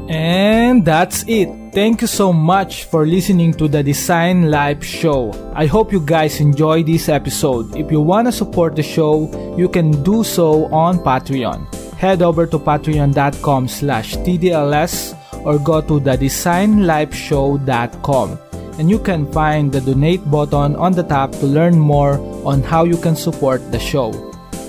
[0.08, 5.34] and that's it Thank you so much for listening to the Design Life Show.
[5.52, 7.76] I hope you guys enjoy this episode.
[7.76, 9.28] If you want to support the show,
[9.58, 11.68] you can do so on Patreon.
[12.00, 15.12] Head over to patreon.com slash TDLS
[15.44, 18.38] or go to the designlifeshow.com
[18.78, 22.16] and you can find the donate button on the top to learn more
[22.48, 24.14] on how you can support the show.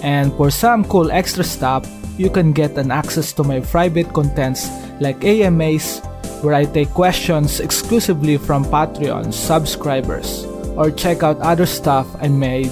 [0.03, 4.69] And for some cool extra stuff, you can get an access to my private contents
[4.99, 6.01] like AMAs,
[6.41, 10.45] where I take questions exclusively from Patreon subscribers,
[10.75, 12.71] or check out other stuff I made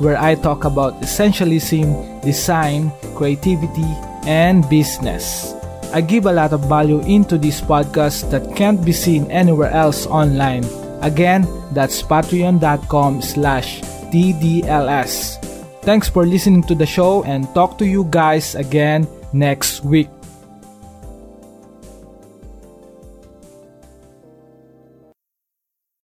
[0.00, 3.88] where I talk about essentialism, design, creativity,
[4.26, 5.54] and business.
[5.92, 10.06] I give a lot of value into this podcast that can't be seen anywhere else
[10.06, 10.64] online.
[11.00, 13.80] Again, that's patreon.com slash
[14.12, 15.45] TDLS.
[15.86, 20.15] Thanks for listening to the show and talk to you guys again next week.